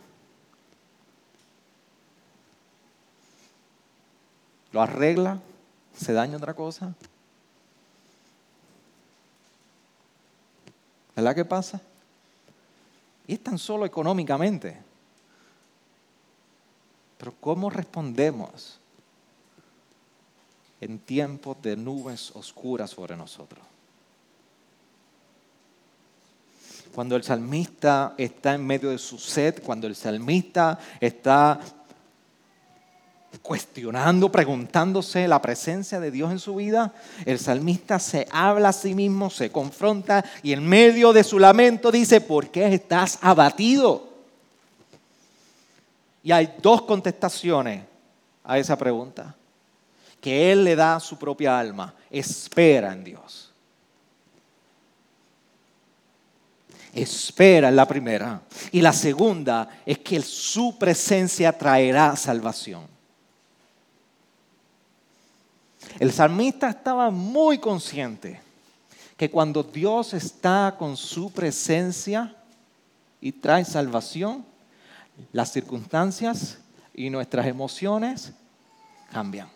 [4.72, 5.38] lo arregla,
[5.94, 6.94] se daña otra cosa.
[11.14, 11.83] ¿Verdad que pasa?
[13.26, 14.76] Y es tan solo económicamente.
[17.18, 18.78] Pero ¿cómo respondemos
[20.80, 23.64] en tiempos de nubes oscuras sobre nosotros?
[26.94, 31.60] Cuando el salmista está en medio de su sed, cuando el salmista está
[33.42, 36.92] cuestionando, preguntándose la presencia de Dios en su vida,
[37.24, 41.90] el salmista se habla a sí mismo, se confronta y en medio de su lamento
[41.90, 44.08] dice, ¿por qué estás abatido?
[46.22, 47.82] Y hay dos contestaciones
[48.44, 49.35] a esa pregunta,
[50.20, 53.52] que él le da a su propia alma, espera en Dios.
[56.94, 58.40] Espera en la primera.
[58.70, 62.93] Y la segunda es que su presencia traerá salvación.
[65.98, 68.40] El salmista estaba muy consciente
[69.16, 72.34] que cuando Dios está con su presencia
[73.20, 74.44] y trae salvación,
[75.32, 76.58] las circunstancias
[76.94, 78.32] y nuestras emociones
[79.12, 79.48] cambian.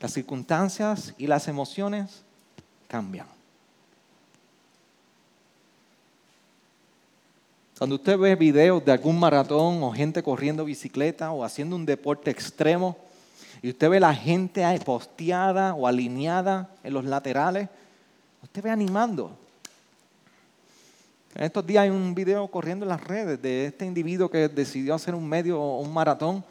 [0.00, 2.22] Las circunstancias y las emociones
[2.86, 3.37] cambian.
[7.78, 12.28] Cuando usted ve videos de algún maratón o gente corriendo bicicleta o haciendo un deporte
[12.28, 12.96] extremo
[13.62, 17.68] y usted ve la gente posteada o alineada en los laterales,
[18.42, 19.30] usted ve animando.
[21.36, 24.96] En estos días hay un video corriendo en las redes de este individuo que decidió
[24.96, 26.44] hacer un medio o un maratón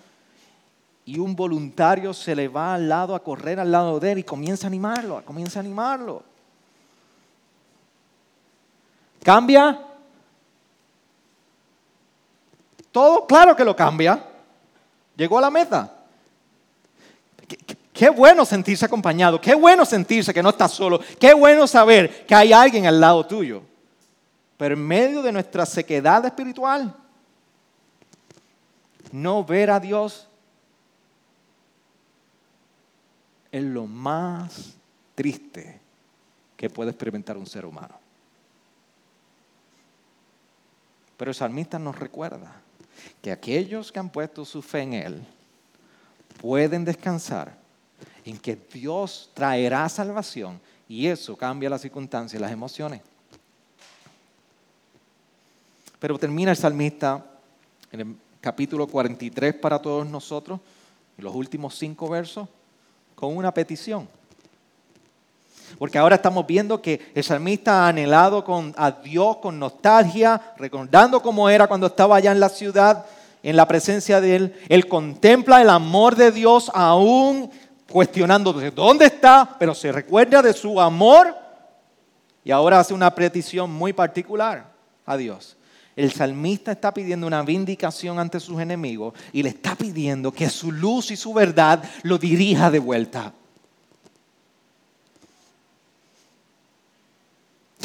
[1.04, 4.24] y un voluntario se le va al lado a correr al lado de él y
[4.24, 6.24] comienza a animarlo, comienza a animarlo.
[9.24, 9.87] ¿Cambia?
[12.98, 14.26] Todo, claro que lo cambia.
[15.16, 15.94] Llegó a la meta.
[17.94, 22.34] Qué, bueno sentirse acompañado, qué bueno sentirse que no estás solo, qué bueno saber que
[22.34, 23.62] hay alguien al lado tuyo.
[24.58, 26.92] Pero en medio de nuestra sequedad espiritual,
[29.12, 30.28] no ver a Dios
[33.52, 34.74] es lo más
[35.14, 35.80] triste
[36.56, 37.94] que puede experimentar un ser humano.
[41.16, 42.64] Pero el salmista nos recuerda
[43.22, 45.26] que aquellos que han puesto su fe en Él
[46.42, 47.58] pueden descansar
[48.26, 53.02] en que Dios traerá salvación y eso cambia las circunstancias y las emociones.
[56.00, 57.26] Pero termina el salmista
[57.92, 60.60] en el capítulo 43 para todos nosotros,
[61.18, 62.48] los últimos cinco versos,
[63.16, 64.08] con una petición.
[65.78, 71.22] Porque ahora estamos viendo que el salmista ha anhelado con, a Dios con nostalgia, recordando
[71.22, 73.06] cómo era cuando estaba allá en la ciudad,
[73.44, 74.56] en la presencia de Él.
[74.70, 77.50] Él contempla el amor de Dios aún
[77.90, 81.36] cuestionando dónde está, pero se recuerda de su amor
[82.44, 84.72] y ahora hace una petición muy particular
[85.06, 85.58] a Dios.
[85.98, 90.72] El salmista está pidiendo una vindicación ante sus enemigos y le está pidiendo que su
[90.72, 93.34] luz y su verdad lo dirija de vuelta.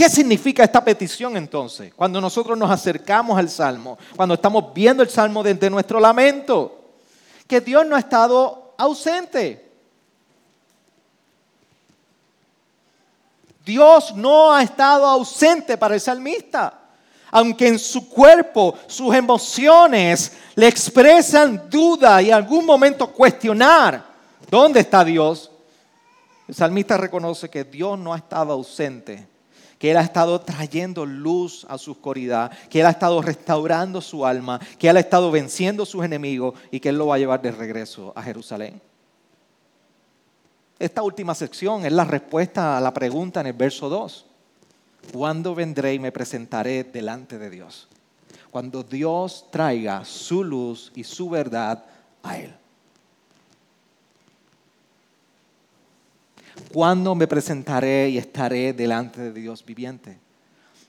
[0.03, 1.95] ¿Qué significa esta petición entonces?
[1.95, 6.87] Cuando nosotros nos acercamos al Salmo, cuando estamos viendo el Salmo desde nuestro lamento,
[7.47, 9.65] que Dios no ha estado ausente.
[13.65, 16.81] Dios no ha estado ausente para el salmista.
[17.31, 24.05] Aunque en su cuerpo sus emociones le expresan duda y algún momento cuestionar
[24.51, 25.49] dónde está Dios,
[26.49, 29.31] el salmista reconoce que Dios no ha estado ausente
[29.83, 34.25] que Él ha estado trayendo luz a su oscuridad, que Él ha estado restaurando su
[34.25, 37.43] alma, que Él ha estado venciendo sus enemigos y que Él lo va a llevar
[37.43, 38.81] de regreso a Jerusalén.
[40.79, 44.25] Esta última sección es la respuesta a la pregunta en el verso 2.
[45.13, 47.89] ¿Cuándo vendré y me presentaré delante de Dios?
[48.53, 51.85] Cuando Dios traiga su luz y su verdad
[52.23, 52.55] a Él.
[56.73, 60.19] ¿Cuándo me presentaré y estaré delante de Dios viviente?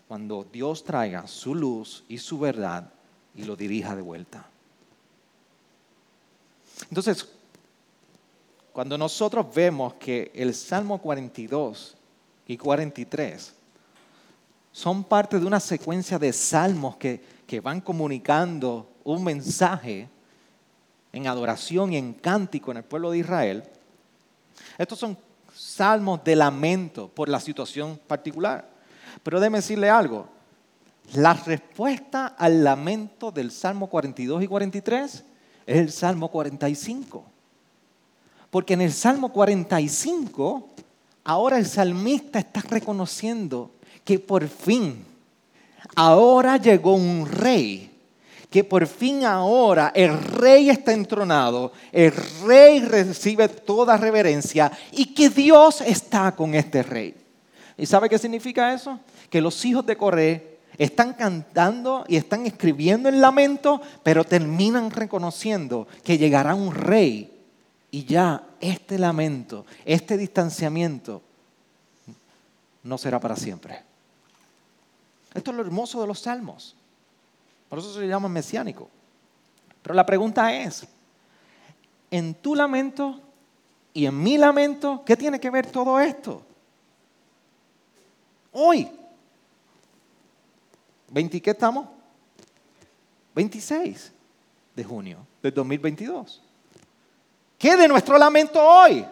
[0.07, 2.91] Cuando Dios traiga su luz y su verdad
[3.35, 4.45] y lo dirija de vuelta.
[6.89, 7.27] Entonces,
[8.71, 11.95] cuando nosotros vemos que el Salmo 42
[12.47, 13.53] y 43
[14.71, 20.09] son parte de una secuencia de salmos que, que van comunicando un mensaje
[21.11, 23.63] en adoración y en cántico en el pueblo de Israel,
[24.77, 25.17] estos son
[25.53, 28.69] salmos de lamento por la situación particular.
[29.21, 30.27] Pero déjeme decirle algo.
[31.13, 35.23] La respuesta al lamento del Salmo 42 y 43
[35.65, 37.23] es el Salmo 45.
[38.49, 40.69] Porque en el Salmo 45,
[41.23, 43.71] ahora el salmista está reconociendo
[44.03, 45.05] que por fin,
[45.95, 47.92] ahora llegó un rey
[48.53, 52.11] que por fin ahora el rey está entronado, el
[52.45, 57.15] rey recibe toda reverencia y que Dios está con este rey.
[57.75, 58.99] ¿Y sabe qué significa eso?
[59.31, 65.87] Que los hijos de Coré están cantando y están escribiendo el lamento, pero terminan reconociendo
[66.03, 67.31] que llegará un rey
[67.89, 71.23] y ya este lamento, este distanciamiento
[72.83, 73.81] no será para siempre.
[75.33, 76.75] Esto es lo hermoso de los salmos.
[77.73, 78.87] Por eso se llama mesiánico.
[79.81, 80.85] Pero la pregunta es,
[82.11, 83.19] en tu lamento
[83.91, 86.43] y en mi lamento, ¿qué tiene que ver todo esto?
[88.51, 88.91] Hoy.
[91.11, 91.87] ¿20 qué estamos?
[93.33, 94.11] 26
[94.75, 96.43] de junio del 2022.
[97.57, 99.03] ¿Qué de nuestro lamento hoy?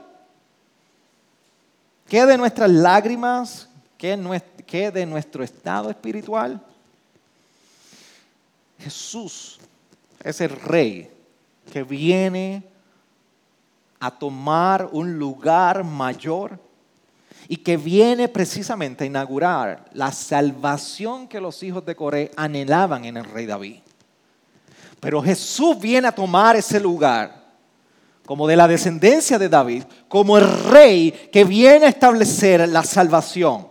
[2.08, 3.68] ¿Qué de nuestras lágrimas?
[3.98, 6.64] ¿Qué de nuestro estado espiritual?
[8.84, 9.60] Jesús
[10.24, 11.10] es el rey
[11.72, 12.64] que viene
[14.00, 16.60] a tomar un lugar mayor
[17.48, 23.18] y que viene precisamente a inaugurar la salvación que los hijos de Coré anhelaban en
[23.18, 23.80] el rey David.
[25.00, 27.42] Pero Jesús viene a tomar ese lugar
[28.26, 33.68] como de la descendencia de David, como el rey que viene a establecer la salvación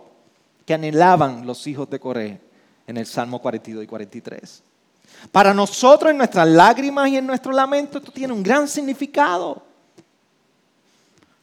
[0.65, 2.39] que anhelaban los hijos de Coré
[2.85, 4.63] en el Salmo 42 y 43.
[5.31, 9.61] Para nosotros en nuestras lágrimas y en nuestro lamento esto tiene un gran significado.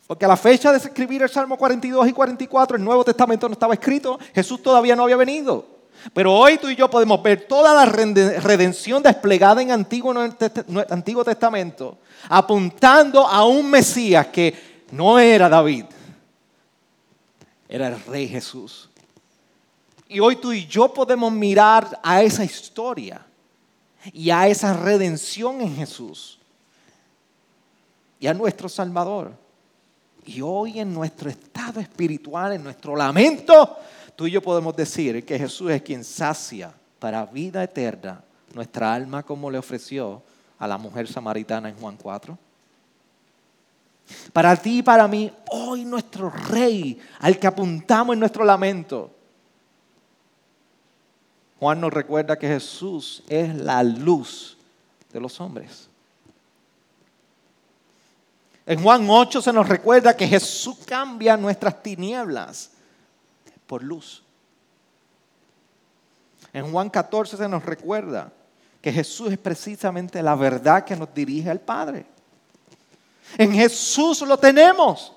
[0.06, 3.52] Porque a la fecha de escribir el Salmo 42 y 44, el Nuevo Testamento no
[3.52, 5.66] estaba escrito, Jesús todavía no había venido.
[6.14, 10.14] Pero hoy tú y yo podemos ver toda la redención desplegada en Antiguo,
[10.88, 11.98] Antiguo Testamento,
[12.28, 15.84] apuntando a un Mesías que no era David,
[17.68, 18.88] era el Rey Jesús.
[20.08, 23.27] Y hoy tú y yo podemos mirar a esa historia
[24.12, 26.38] y a esa redención en Jesús
[28.20, 29.32] y a nuestro Salvador.
[30.24, 33.76] Y hoy en nuestro estado espiritual, en nuestro lamento,
[34.14, 38.22] tú y yo podemos decir que Jesús es quien sacia para vida eterna
[38.54, 40.22] nuestra alma como le ofreció
[40.58, 42.36] a la mujer samaritana en Juan 4.
[44.32, 49.10] Para ti y para mí, hoy nuestro rey, al que apuntamos en nuestro lamento.
[51.58, 54.56] Juan nos recuerda que Jesús es la luz
[55.12, 55.88] de los hombres.
[58.64, 62.70] En Juan 8 se nos recuerda que Jesús cambia nuestras tinieblas
[63.66, 64.22] por luz.
[66.52, 68.30] En Juan 14 se nos recuerda
[68.80, 72.06] que Jesús es precisamente la verdad que nos dirige al Padre.
[73.36, 75.12] En Jesús lo tenemos.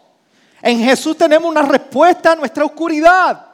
[0.61, 3.50] En Jesús tenemos una respuesta a nuestra oscuridad.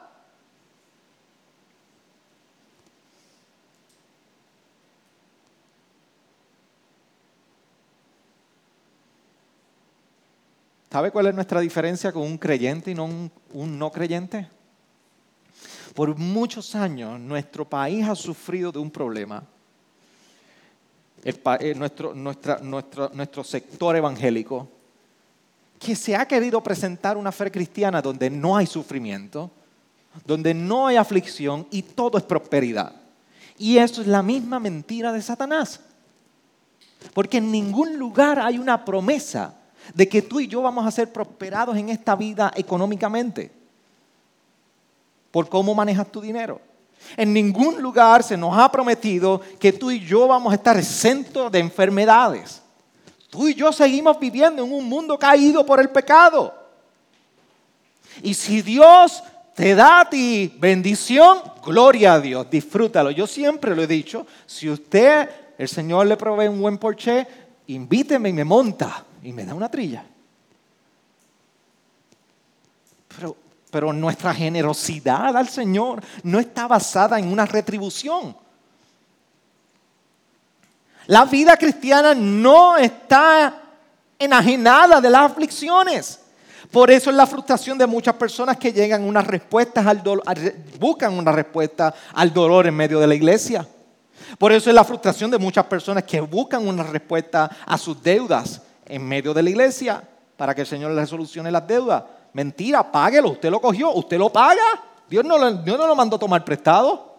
[10.97, 13.31] ¿Sabe cuál es nuestra diferencia con un creyente y no un,
[13.77, 14.47] no creyente?
[15.93, 19.43] Por muchos años nuestro país ha sufrido de un problema.
[21.23, 24.67] Eh, nuestro, nuestro sector evangélico,
[25.77, 29.51] que se ha querido presentar una fe cristiana donde no hay sufrimiento,
[30.25, 32.91] donde no hay aflicción y todo es prosperidad.
[33.59, 35.79] Y eso es la misma mentira de Satanás.
[37.13, 39.56] Porque en ningún lugar hay una promesa
[39.93, 43.51] de que tú y yo vamos a ser prosperados en esta vida económicamente
[45.31, 46.59] por cómo manejas tu dinero.
[47.15, 51.51] En ningún lugar se nos ha prometido que tú y yo vamos a estar exentos
[51.51, 52.61] de enfermedades.
[53.29, 56.53] Tú y yo seguimos viviendo en un mundo caído por el pecado.
[58.23, 59.23] Y si Dios
[59.53, 63.11] te da a ti bendición, gloria a Dios, disfrútalo.
[63.11, 67.27] Yo siempre lo he dicho, si usted, el Señor le provee un buen porche,
[67.67, 70.03] invíteme y me monta y me da una trilla.
[73.15, 73.35] Pero,
[73.71, 78.35] pero nuestra generosidad al Señor no está basada en una retribución.
[81.07, 83.61] La vida cristiana no está
[84.19, 86.19] enajenada de las aflicciones.
[86.71, 90.23] Por eso es la frustración de muchas personas que llegan unas respuestas al dolor,
[90.77, 93.65] buscan una respuesta al dolor en medio de la iglesia.
[94.37, 98.61] Por eso es la frustración de muchas personas que buscan una respuesta a sus deudas
[98.87, 100.03] en medio de la iglesia
[100.35, 102.03] para que el Señor le solucione las deudas.
[102.33, 104.83] Mentira, páguelo, usted lo cogió, usted lo paga.
[105.09, 107.15] Dios no, lo, Dios no lo mandó a tomar prestado.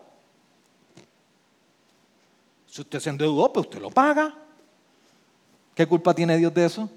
[2.67, 4.35] Si usted se endeudó, pues usted lo paga.
[5.75, 6.89] ¿Qué culpa tiene Dios de eso?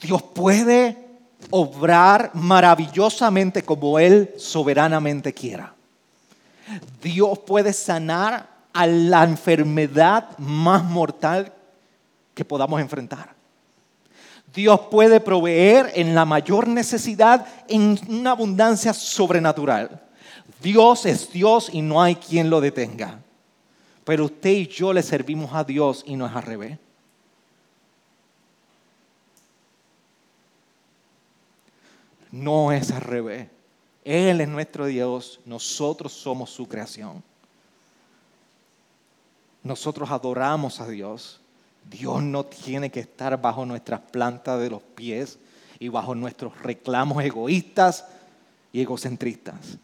[0.00, 0.96] Dios puede
[1.50, 5.74] obrar maravillosamente como Él soberanamente quiera.
[7.02, 11.52] Dios puede sanar a la enfermedad más mortal
[12.32, 13.34] que podamos enfrentar.
[14.54, 20.00] Dios puede proveer en la mayor necesidad en una abundancia sobrenatural.
[20.62, 23.18] Dios es Dios y no hay quien lo detenga.
[24.04, 26.78] Pero usted y yo le servimos a Dios y no es al revés.
[32.30, 33.48] No es al revés.
[34.04, 37.24] Él es nuestro Dios, nosotros somos su creación
[39.62, 41.40] nosotros adoramos a Dios,
[41.90, 45.38] Dios no tiene que estar bajo nuestras plantas de los pies
[45.78, 48.04] y bajo nuestros reclamos egoístas
[48.72, 49.78] y egocentristas.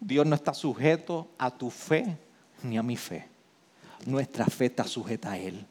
[0.00, 2.16] Dios no está sujeto a tu fe
[2.62, 3.26] ni a mi fe.
[4.06, 5.66] Nuestra fe está sujeta a Él.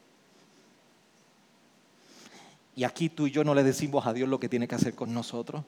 [2.76, 4.94] Y aquí tú y yo no le decimos a Dios lo que tiene que hacer
[4.94, 5.64] con nosotros.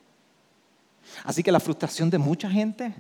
[1.23, 2.93] Así que la frustración de mucha gente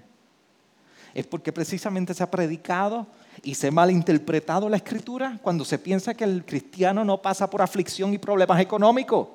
[1.13, 3.07] es porque precisamente se ha predicado
[3.41, 7.61] y se ha malinterpretado la escritura cuando se piensa que el cristiano no pasa por
[7.61, 9.27] aflicción y problemas económicos.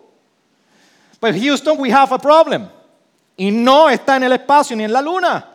[1.20, 2.68] Pues Houston, we have a problem.
[3.36, 5.48] Y no está en el espacio ni en la luna.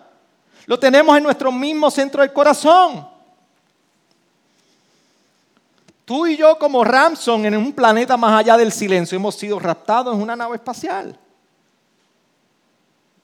[0.66, 3.08] Lo tenemos en nuestro mismo centro del corazón.
[6.06, 10.16] Tú y yo como Ramson en un planeta más allá del silencio hemos sido raptados
[10.16, 11.16] en una nave espacial.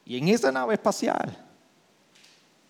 [0.06, 1.36] Y en esa nave espacial,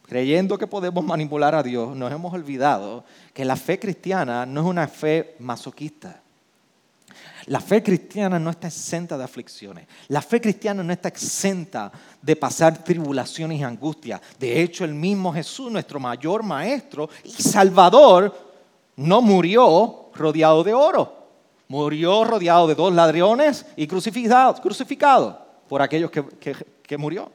[0.05, 3.03] creyendo que podemos manipular a Dios, nos hemos olvidado
[3.33, 6.21] que la fe cristiana no es una fe masoquista.
[7.47, 9.87] La fe cristiana no está exenta de aflicciones.
[10.07, 14.19] La fe cristiana no está exenta de pasar tribulaciones y angustias.
[14.39, 18.35] De hecho, el mismo Jesús, nuestro mayor maestro y salvador,
[18.95, 21.13] no murió rodeado de oro.
[21.67, 26.23] Murió rodeado de dos ladrones y crucificado, crucificado por aquellos que,
[26.81, 27.31] que murió.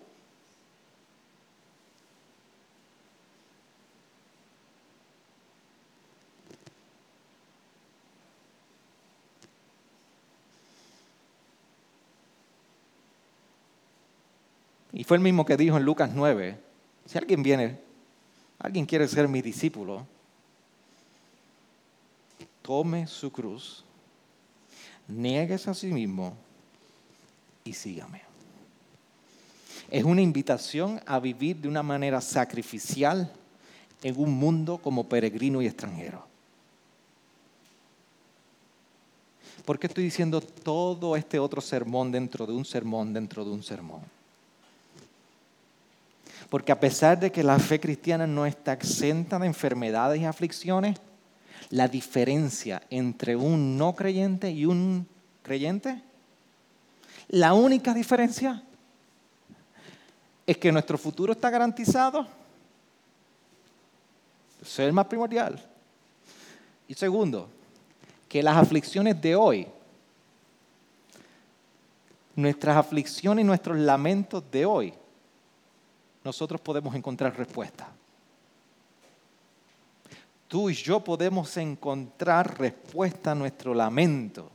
[14.92, 16.58] Y fue el mismo que dijo en Lucas 9,
[17.06, 17.78] si alguien viene,
[18.58, 20.06] alguien quiere ser mi discípulo,
[22.62, 23.84] tome su cruz,
[25.06, 26.36] niegues a sí mismo
[27.64, 28.22] y sígame.
[29.90, 33.32] Es una invitación a vivir de una manera sacrificial
[34.02, 36.24] en un mundo como peregrino y extranjero.
[39.64, 43.62] ¿Por qué estoy diciendo todo este otro sermón dentro de un sermón dentro de un
[43.62, 44.19] sermón?
[46.50, 50.98] Porque a pesar de que la fe cristiana no está exenta de enfermedades y aflicciones,
[51.70, 55.06] la diferencia entre un no creyente y un
[55.42, 56.02] creyente,
[57.28, 58.62] la única diferencia
[60.44, 62.26] es que nuestro futuro está garantizado.
[64.60, 65.64] Eso es el más primordial.
[66.88, 67.48] Y segundo,
[68.28, 69.68] que las aflicciones de hoy,
[72.34, 74.92] nuestras aflicciones y nuestros lamentos de hoy,
[76.24, 77.88] nosotros podemos encontrar respuesta.
[80.48, 84.50] Tú y yo podemos encontrar respuesta a nuestro lamento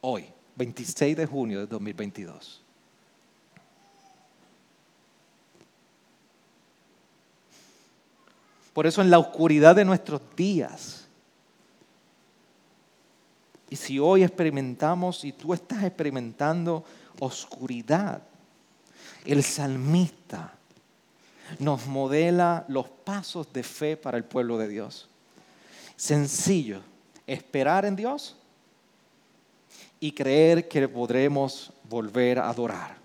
[0.00, 0.24] hoy,
[0.56, 2.62] 26 de junio de 2022.
[8.72, 11.06] Por eso en la oscuridad de nuestros días,
[13.68, 16.84] y si hoy experimentamos, y tú estás experimentando
[17.18, 18.22] oscuridad,
[19.24, 20.55] el salmista
[21.58, 25.08] nos modela los pasos de fe para el pueblo de Dios.
[25.96, 26.80] Sencillo,
[27.26, 28.36] esperar en Dios
[30.00, 32.96] y creer que podremos volver a adorar.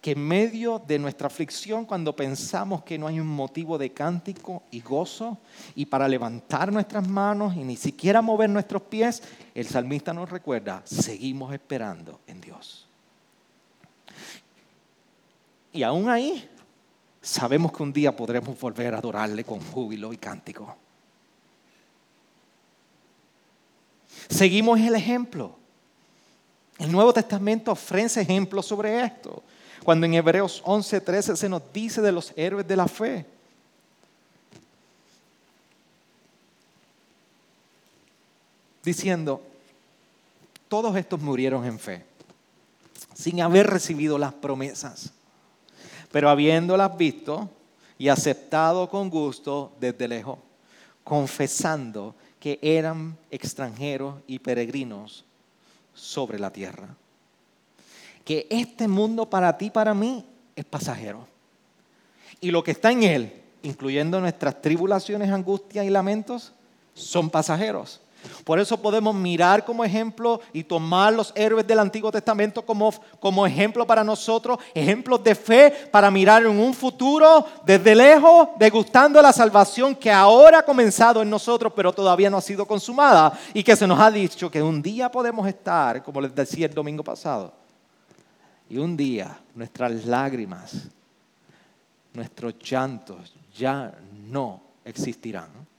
[0.00, 4.64] Que en medio de nuestra aflicción, cuando pensamos que no hay un motivo de cántico
[4.70, 5.38] y gozo,
[5.76, 9.22] y para levantar nuestras manos y ni siquiera mover nuestros pies,
[9.54, 12.81] el salmista nos recuerda, seguimos esperando en Dios.
[15.72, 16.48] Y aún ahí
[17.20, 20.76] sabemos que un día podremos volver a adorarle con júbilo y cántico.
[24.28, 25.56] Seguimos el ejemplo.
[26.78, 29.42] El Nuevo Testamento ofrece ejemplos sobre esto.
[29.82, 33.24] Cuando en Hebreos 11:13 se nos dice de los héroes de la fe.
[38.84, 39.40] Diciendo,
[40.68, 42.04] todos estos murieron en fe,
[43.14, 45.12] sin haber recibido las promesas
[46.12, 47.50] pero habiéndolas visto
[47.98, 50.38] y aceptado con gusto desde lejos,
[51.02, 55.24] confesando que eran extranjeros y peregrinos
[55.94, 56.88] sobre la tierra.
[58.24, 61.26] Que este mundo para ti, para mí, es pasajero.
[62.40, 66.52] Y lo que está en él, incluyendo nuestras tribulaciones, angustias y lamentos,
[66.94, 68.00] son pasajeros.
[68.44, 73.46] Por eso podemos mirar como ejemplo y tomar los héroes del Antiguo Testamento como, como
[73.46, 79.32] ejemplo para nosotros, ejemplos de fe para mirar en un futuro desde lejos, degustando la
[79.32, 83.76] salvación que ahora ha comenzado en nosotros, pero todavía no ha sido consumada y que
[83.76, 87.52] se nos ha dicho que un día podemos estar, como les decía el domingo pasado,
[88.68, 90.88] y un día nuestras lágrimas,
[92.14, 93.92] nuestros llantos ya
[94.28, 95.71] no existirán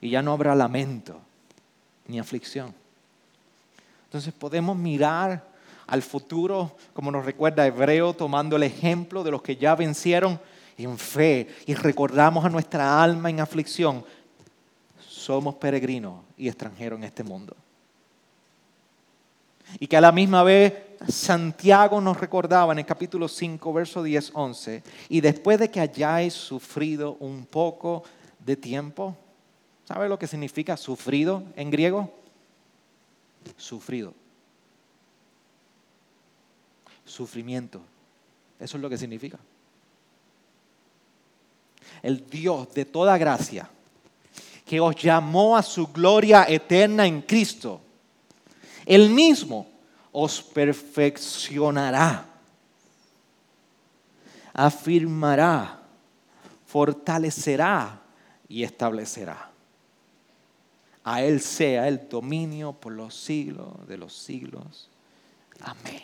[0.00, 1.20] y ya no habrá lamento
[2.06, 2.74] ni aflicción.
[4.04, 5.44] Entonces podemos mirar
[5.86, 10.40] al futuro, como nos recuerda Hebreo, tomando el ejemplo de los que ya vencieron
[10.76, 14.04] en fe y recordamos a nuestra alma en aflicción.
[15.00, 17.54] Somos peregrinos y extranjeros en este mundo.
[19.78, 20.72] Y que a la misma vez
[21.06, 26.32] Santiago nos recordaba en el capítulo 5, verso 10, 11, y después de que hayáis
[26.32, 28.04] sufrido un poco
[28.44, 29.16] de tiempo,
[29.88, 32.12] ¿sabe lo que significa sufrido en griego?
[33.56, 34.12] Sufrido.
[37.06, 37.80] Sufrimiento.
[38.60, 39.38] Eso es lo que significa.
[42.02, 43.70] El Dios de toda gracia,
[44.66, 47.80] que os llamó a su gloria eterna en Cristo,
[48.84, 49.66] el mismo
[50.12, 52.26] os perfeccionará,
[54.52, 55.80] afirmará,
[56.66, 58.02] fortalecerá
[58.50, 59.48] y establecerá.
[61.08, 64.90] A Él sea el dominio por los siglos de los siglos.
[65.58, 66.02] Amén.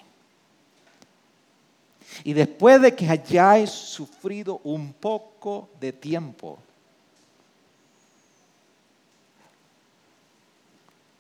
[2.25, 6.59] Y después de que hayáis sufrido un poco de tiempo,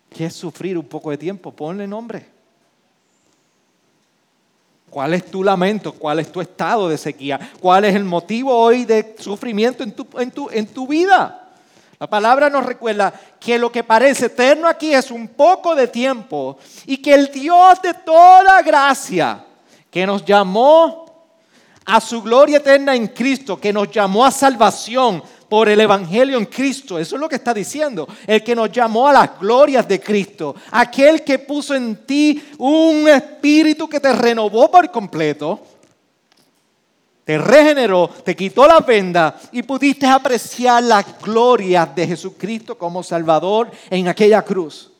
[0.08, 1.52] ¿qué es sufrir un poco de tiempo?
[1.52, 2.26] Ponle nombre.
[4.88, 5.92] ¿Cuál es tu lamento?
[5.92, 7.52] ¿Cuál es tu estado de sequía?
[7.60, 11.43] ¿Cuál es el motivo hoy de sufrimiento en tu, en tu, en tu vida?
[12.04, 16.58] La palabra nos recuerda que lo que parece eterno aquí es un poco de tiempo
[16.84, 19.42] y que el Dios de toda gracia
[19.90, 21.30] que nos llamó
[21.86, 26.44] a su gloria eterna en Cristo, que nos llamó a salvación, por el Evangelio en
[26.44, 26.98] Cristo.
[26.98, 28.06] Eso es lo que está diciendo.
[28.26, 30.54] El que nos llamó a las glorias de Cristo.
[30.72, 35.60] Aquel que puso en ti un espíritu que te renovó por completo.
[37.24, 43.70] Te regeneró, te quitó la venda y pudiste apreciar las glorias de Jesucristo como Salvador
[43.88, 44.90] en aquella cruz.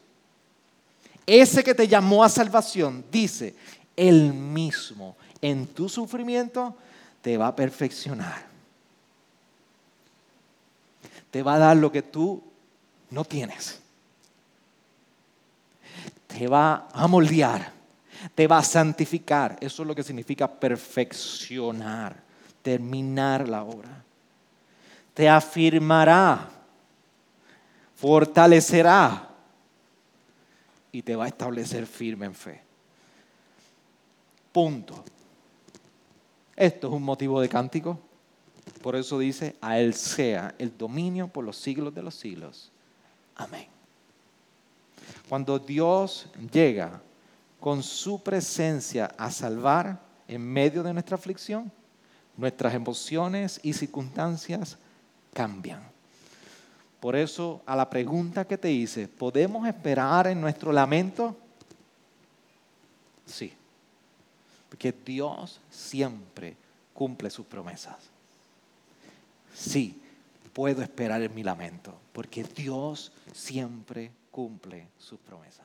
[1.27, 3.55] Ese que te llamó a salvación dice,
[3.95, 6.75] Él mismo en tu sufrimiento
[7.21, 8.55] te va a perfeccionar
[11.35, 12.41] te va a dar lo que tú
[13.11, 13.81] no tienes.
[16.29, 17.73] Te va a moldear,
[18.35, 19.57] te va a santificar.
[19.61, 22.17] Eso es lo que significa perfeccionar,
[22.63, 24.03] terminar la obra.
[25.13, 26.49] Te afirmará,
[27.95, 29.31] fortalecerá
[30.93, 32.61] y te va a establecer firme en fe.
[34.53, 35.05] Punto.
[36.57, 37.99] Esto es un motivo de cántico.
[38.81, 42.71] Por eso dice, a Él sea el dominio por los siglos de los siglos.
[43.37, 43.67] Amén.
[45.29, 47.01] Cuando Dios llega
[47.65, 49.99] con su presencia a salvar
[50.29, 51.73] en medio de nuestra aflicción,
[52.37, 54.77] nuestras emociones y circunstancias
[55.33, 55.83] cambian.
[57.01, 61.35] Por eso, a la pregunta que te hice, ¿podemos esperar en nuestro lamento?
[63.25, 63.51] Sí,
[64.69, 66.57] porque Dios siempre
[66.93, 67.97] cumple sus promesas
[69.55, 70.01] sí,
[70.53, 75.65] puedo esperar en mi lamento, porque Dios siempre cumple sus promesas.